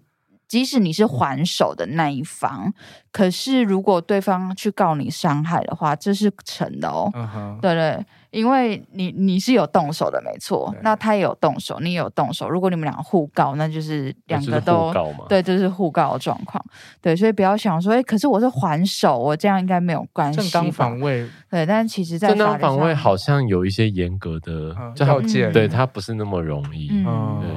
[0.50, 2.74] 即使你是还手的那一方，
[3.14, 7.10] 可是如果对方去告你伤害的话，这是成的哦。
[7.14, 8.06] 嗯、哼对对。
[8.32, 10.72] 因为你你是有动手的，没错。
[10.84, 12.48] 那他也有动手，你也有动手。
[12.48, 14.94] 如果你们俩互告，那就是两个都
[15.28, 16.64] 对，这、就是互告的状况。
[17.02, 20.48] 对，所以不要想说，哎，可是我是还手，我这样应该没有关系。
[20.48, 26.88] 正当防卫，对，但其实，在正当防卫好像有一些严格的条件，对，他不是那么容易。
[26.92, 27.50] 嗯，对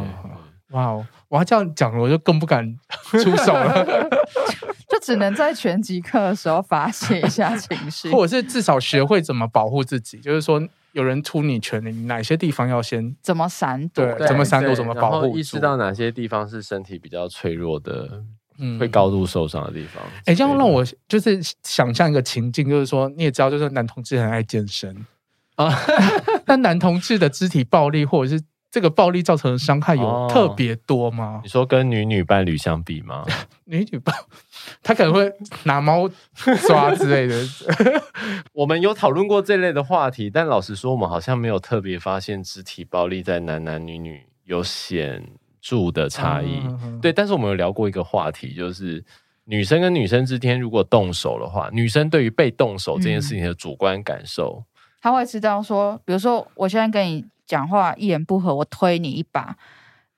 [0.72, 2.78] 哇哦，我要这样讲了，我就更不敢
[3.10, 4.08] 出手了。
[4.88, 10.18] 就只能在拳击课的时候发泄一下情绪， 或者是至少学会怎么保护自己。
[10.18, 10.62] 就是说，
[10.92, 14.04] 有人突你拳，你哪些地方要先怎么闪躲？
[14.04, 14.74] 对，怎么闪躲？
[14.74, 15.34] 怎么保护？
[15.34, 18.22] 意识到哪些地方是身体比较脆弱的，
[18.58, 20.02] 嗯，会高度受伤的地方。
[20.26, 24.94] 哎、欸，这样让我就是想象一个情境，就是说，你也知道，就是男同志很爱健身
[25.56, 25.74] 啊，
[26.44, 28.42] 那男同志的肢体暴力或者是。
[28.72, 31.34] 这个暴力造成的伤害有特别多吗？
[31.36, 33.22] 哦，你说跟女女伴侣相比吗？
[33.66, 34.16] 女女伴，
[34.82, 35.30] 她可能会
[35.64, 36.08] 拿猫
[36.66, 37.36] 抓之类的。
[38.54, 45.22] 我们有讨论过这类的话题，但老实说，我们好像没有特别发现肢体暴力在男男女女有显
[45.60, 46.62] 著的差异。
[46.64, 49.04] 嗯嗯、对，但是我们有聊过一个话题，就是
[49.44, 54.64] 女生跟女生之间如果动手的话，女生对于被动手这件事情的主观感受，
[55.03, 57.26] 她、嗯、会知道说，比如说我现在跟你。
[57.44, 59.55] 讲话一言不合，我推你一把，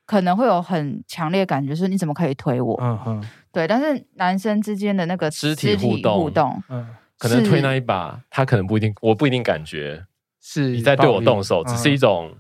[0.07, 2.79] 可能会有很强烈感觉，是你怎么可以推我？
[2.81, 3.67] 嗯哼，对。
[3.67, 6.87] 但是男生之间的那个肢体互动，互动嗯，
[7.19, 10.05] 可能推那一把，他可能不一定，我不一定感觉
[10.41, 12.33] 是你在对我动手，只是一种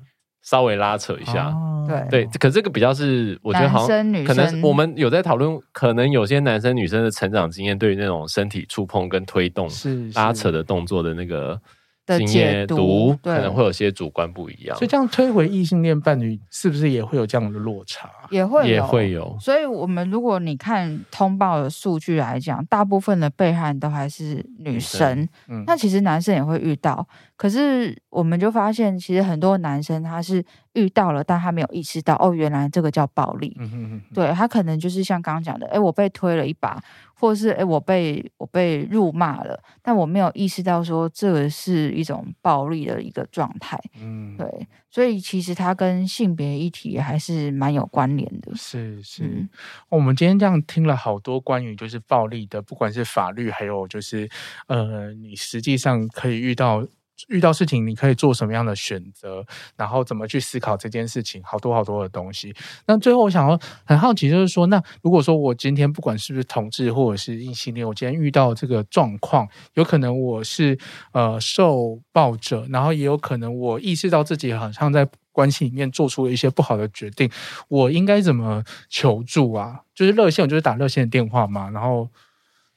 [0.43, 1.53] 稍微拉扯一下。
[1.89, 11.61] 对、嗯、对，可这个比较是，我觉得好像可能我们有在讨论，可能有些男生女生的成长经验，对于那种身体触碰跟推动、是拉扯的动作的那个。
[12.07, 14.77] 的解读，可能会有些主观不一样。
[14.77, 18.11] 所以这样推回异性恋伴侣，是不是也会有这样的落差？
[18.31, 19.37] 也会有也会有。
[19.41, 25.29] 所以，我们如果你看通报的数据来讲，大部分的被害人都还是女生。
[25.49, 30.45] 嗯，那其实男生也会遇到，可是我们就发现，其实很多男生他是
[30.75, 33.57] 遇到了，但他没有意识到，哦，原来这个叫暴力。
[33.59, 34.03] 嗯哼哼。
[34.15, 36.83] 对，他可能就是像刚刚讲的，哎，我被推了一把。
[37.17, 43.81] 或者是诶，我被我被辱骂了，但我没有意识到说这个是一种暴力的一个状态。
[43.99, 48.53] 嗯，对，所以其实它跟性别议题还是蛮有关联的。
[48.57, 49.49] 是是，嗯，
[49.89, 54.29] 我们今天这样听了好多关于就是暴力的，不管是法律，还有就是
[54.67, 56.85] 呃，你实际上可以遇到。
[57.29, 59.45] 遇到事情，你可以做什么样的选择？
[59.77, 61.43] 然后怎么去思考这件事情？
[61.45, 62.55] 好多好多的东西。
[62.87, 70.79] 那最后，我想要很好奇，就是说，那如果说我今天不管是不是同志或者是异性恋，我今天遇到这个状况，有可能我是
[71.13, 77.31] 呃受暴者，然后也有可能我意识到自己好像在关系里面做出了一些不好的决定，
[77.69, 79.83] 我应该怎么求助啊？
[79.95, 82.09] 就是热线，我就是打热线的电话嘛，然后。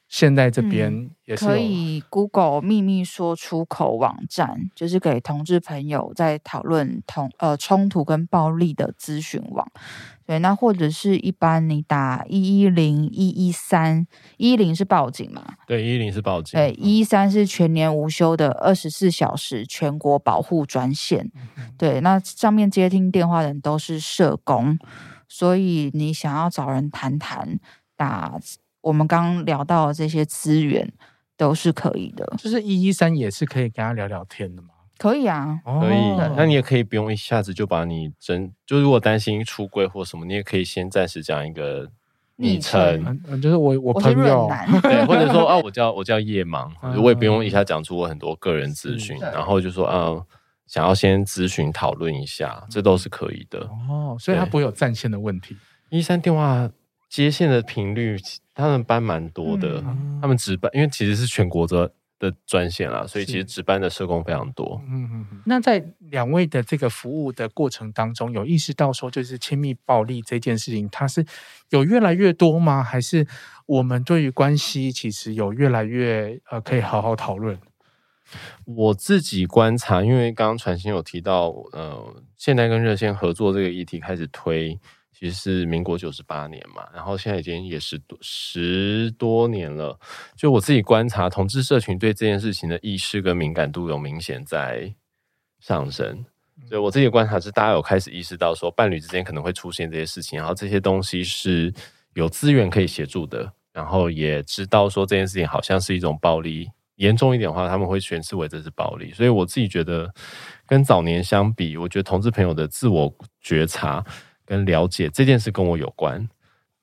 [0.07, 9.69] 现在这边也是、嗯、可以 Google 秘密说出口网站，就是给同志朋友在讨论同呃冲突跟暴力的咨询网。
[10.25, 15.43] 对，那或者是一般你打一一零一一三，一一零是报警嘛？
[15.65, 16.57] 对，一一零是报警。
[16.57, 21.29] 对，一一三是全年无休的二十四小时全国保护专线。
[21.57, 24.77] 嗯、对，那上面接听电话的人都是社工，
[25.27, 27.59] 所以你想要找人谈谈
[27.97, 28.39] 打。
[28.87, 30.91] 我们刚刚聊到的这些资源
[31.35, 34.69] 都是可以的，就是一一三也是可以跟他聊聊天的吗？
[34.97, 36.35] 可以啊，可以。
[36.35, 41.87] 那你也可以不用一下子就把你真，就如果担心出柜或什么，你也可以先暂时讲一个
[42.37, 44.49] 昵称，就是我我朋友，
[44.81, 46.67] 对，或者说啊，我叫我叫夜盲，
[46.99, 50.17] 我也不用一下讲出我很多个人资讯，然后就说啊，
[50.65, 53.59] 想要先咨询讨论一下，这都是可以的。
[53.89, 55.55] 哦，所以他不会有占线的问题。
[55.89, 56.69] 一三电话
[57.09, 58.17] 接线的频率。
[58.59, 64.81] 他们班蛮多的，嗯、他们值班，因为其实是全国的的专线啦，所以其实值班的社工非常多。
[64.89, 65.41] 嗯嗯嗯。
[65.45, 71.23] 那在两位的这个服务的过程当中，有意识到说，就是亲密暴力这件事情，它是
[71.69, 72.81] 有越来越多吗？
[72.81, 73.27] 还是
[73.67, 77.59] 我们对于关系其实有越来越呃可以好好讨论？
[78.65, 84.79] 我自己观察，因为刚刚传馨有提到，呃，现在跟热线合作这个议题开始推。
[85.19, 89.99] 其实是民国九十八年嘛，然后现在已经也是多十多年了。
[90.35, 94.93] 就我自己观察，同志社群对这件事情的意识跟敏感度有明显在
[95.59, 96.23] 上升。
[96.69, 101.73] 所以我自己观察是，大家有开始意识到说，伴侣之间可能会出现这些事情，然后这些东西是
[102.13, 109.11] 有资源可以协助的，然后也知道说这件事情好像是一种暴力，严重一点的话，他们会诠释为这是暴力。
[109.13, 110.13] 所以我自己觉得，
[110.67, 113.11] 跟早年相比，我觉得同志朋友的自我
[113.41, 114.05] 觉察。
[114.47, 116.27] 跟了解这件事跟我有关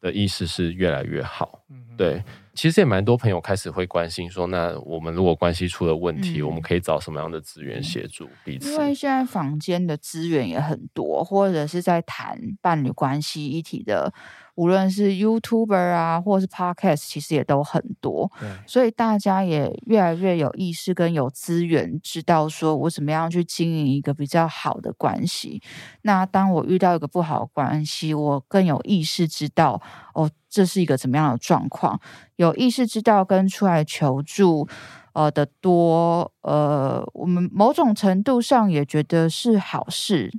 [0.00, 1.64] 的意思是越来越好，
[1.96, 2.22] 对，
[2.54, 8.70] 其实也蛮多朋友开始会关心说，那我们如果关系出了问题，嗯、我们可以找什么样的资源协助彼此？
[8.70, 14.12] 因为现在坊间的资源也很多，或者是在谈伴侣关系一体的。
[14.56, 18.30] 无论是 YouTuber 啊，或是 Podcast，其实也都很多，
[18.66, 25.60] 所以大家也越来越有意识跟有资源，知道说我怎么样去经营一个比较好的关系。
[26.02, 29.80] 那当我遇到一个不好的关系，我更有意识知道
[30.14, 32.00] 哦，这是一个怎么样的状况，
[32.36, 34.68] 有意识知道跟出来求助，
[35.14, 40.30] 呃的多，呃，我们某种程度上也觉得是好事。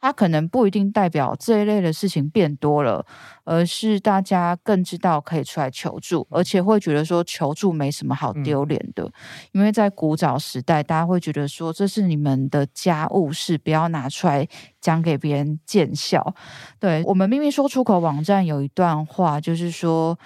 [0.00, 3.04] 它可能不一定代表这一类的事情变多了，
[3.44, 9.04] 而是大家更知道可以出来求助，而且会觉得说求助没什么好丢脸的。
[9.04, 9.12] 嗯、
[9.52, 14.48] 因为在古早时代，大家会觉得说，这是你们的家务事，不要拿出来
[14.80, 16.34] 讲给别人见笑。
[16.78, 20.18] 对，我们秘密说出口网站有一段话，就是说，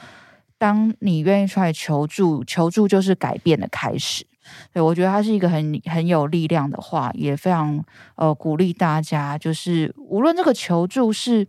[0.56, 4.24] 当你愿意出来求助，求助就是改变的开始。
[4.72, 7.84] 对，我觉得它是一个很很有力量的话，也非常
[8.16, 11.46] 呃鼓励大家，就是无论这个求助是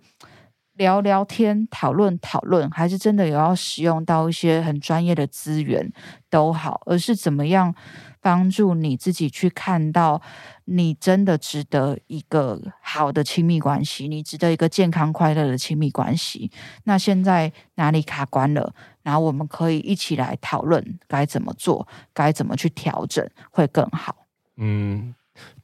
[0.73, 5.91] 聊聊天、讨论讨论，还是真的有要使用到一些很专业的资源
[6.29, 7.73] 都好，而是怎么样
[8.19, 10.21] 帮助你自己去看到
[10.65, 16.51] 你真的值得一个好的亲密关系，你值得一个健康快乐的亲密关系。
[16.83, 18.73] 那现在哪里卡关了？
[19.05, 24.25] 然后我们可以一起来讨论该怎么做，该怎么去调整会更好。
[24.57, 25.13] 嗯，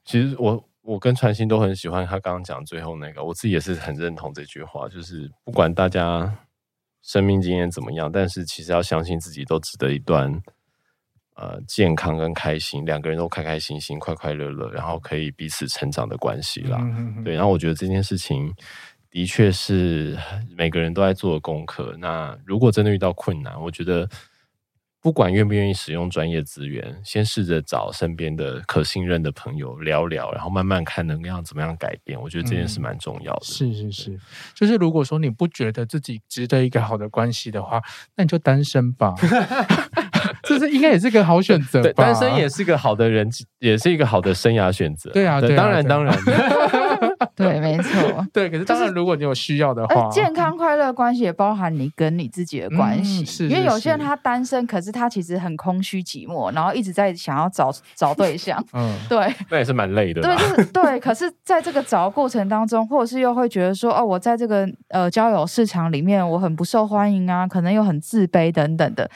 [0.05, 6.37] 其实我我跟传心都很喜欢他刚刚讲最后那个，我自己也是很认同这句话，就是不管大家
[7.01, 10.31] 生命经验怎么样，但是其实要相信自己都值得一段
[11.33, 16.77] 呃健康跟开心，两个人都开开心心、快快乐乐，然后可以彼此成长的关系啦。
[16.79, 18.53] 嗯、哼对，然后我觉得这件事情
[19.11, 20.17] 的确是
[20.57, 21.95] 每个人都在做的功课。
[21.99, 24.09] 那如果真的遇到困难，我觉得。
[25.03, 32.21] 不管愿不愿意使用专业资源，先试着找身边的可信任的朋友聊聊，然后慢慢看能要怎么样改变。
[32.21, 33.43] 我觉得这件事蛮重要的。
[33.43, 34.19] 是是是，
[34.53, 37.81] 就是如果说你不觉得自己值得一个好的关系的话，
[38.15, 39.15] 那你就单身吧。
[40.43, 42.03] 这是应该也是个好选择吧？
[42.03, 45.09] 单身也是个好的人，也是一个好的生涯选择。
[45.09, 46.15] 对啊，对，当然当然。
[47.41, 48.25] 对， 没错。
[48.33, 53.25] 对，可是当然，如果你有需要的话，健康快乐关系也包含你跟你自己的关系。
[53.25, 58.63] 是，因为有些人他单身，可是他其实很空虚寂寞，然后一直在想要找找对象。
[58.73, 60.21] 嗯，对，那也是蛮累的。
[60.21, 60.99] 对，就是对。
[60.99, 69.09] 可是在这个找的过程当中，或者是又会觉得说，哦，我在这个呃交友市场里面，我很不受欢迎啊，可能又很自卑等等的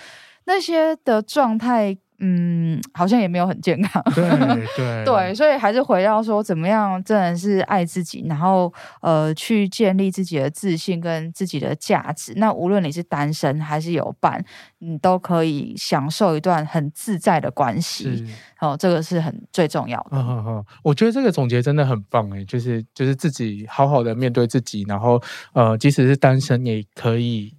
[0.45, 1.97] 那些的状态。
[2.19, 4.01] 嗯，好像也没有很健康。
[4.15, 4.29] 对
[4.75, 12.33] 对对，所以还是回到说，怎么样真的是爱自己，然后呃，去建立自己的自信跟自己的价值。
[12.37, 14.43] 那无论你是单身还是有伴，
[14.79, 18.15] 你都可以享受一段很自在的关系。
[18.15, 18.25] 是
[18.61, 20.09] 哦，这个是很最重要的。
[20.13, 25.21] 嗯嗯嗯，我觉得这个总结真的很棒诶，就是就是自己好好的面对自己，然后
[25.53, 27.55] 呃，即使是单身也可以。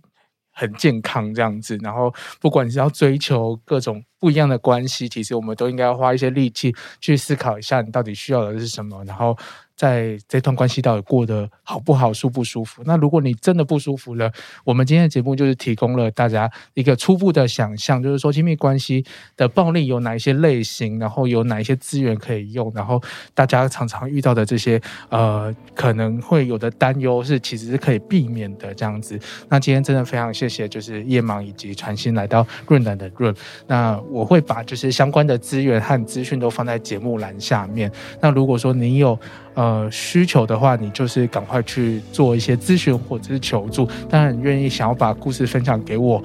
[0.59, 9.39] 很健康这样子，然后不管你是要追求各种不一样的关系，其实我们都应该要花一些力气去思考一下，你到底需要的是什么，然后。
[9.77, 12.83] 在这段关系到底过得好不好，舒不舒服？
[12.87, 14.33] 那如果你真的不舒服了，
[14.65, 19.05] 我们今天的节目就是提供了大家一个初步的想象，就是说亲密关系
[19.37, 23.03] 的暴力有哪一些类型，然后有哪一些资源可以用，然后
[23.35, 29.19] 大家常常遇到的这些呃可能会有的担忧是其实是可以避免的这样子。
[29.49, 33.35] 那今天真的非常谢谢，就是叶芒以及传新来到润男的润。
[33.67, 37.93] 那我会把就是相关的资源和资讯都放在节目栏下面。
[38.21, 39.19] 那如果说你有
[39.57, 43.89] 呃，需求的话，你就是赶快去做一些咨询或者是求助。
[44.09, 46.23] 当然，愿意想要把故事分享给我，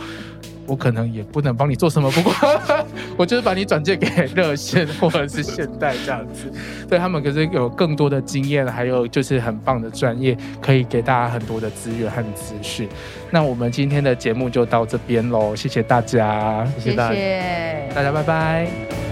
[0.68, 2.12] 我可能也不能帮你做什么。
[2.12, 2.34] 不过，
[3.16, 4.06] 我就是把你转借给
[4.36, 6.52] 热线或者是现代这样子，
[6.90, 12.90] 对他们可是有更多的经验，还有就是很棒的专业，可以给大家很多的资源和资讯。
[13.30, 17.16] 那我们今天的节目就到这边喽，谢谢大家，谢谢大家，
[17.96, 19.11] 大家拜拜。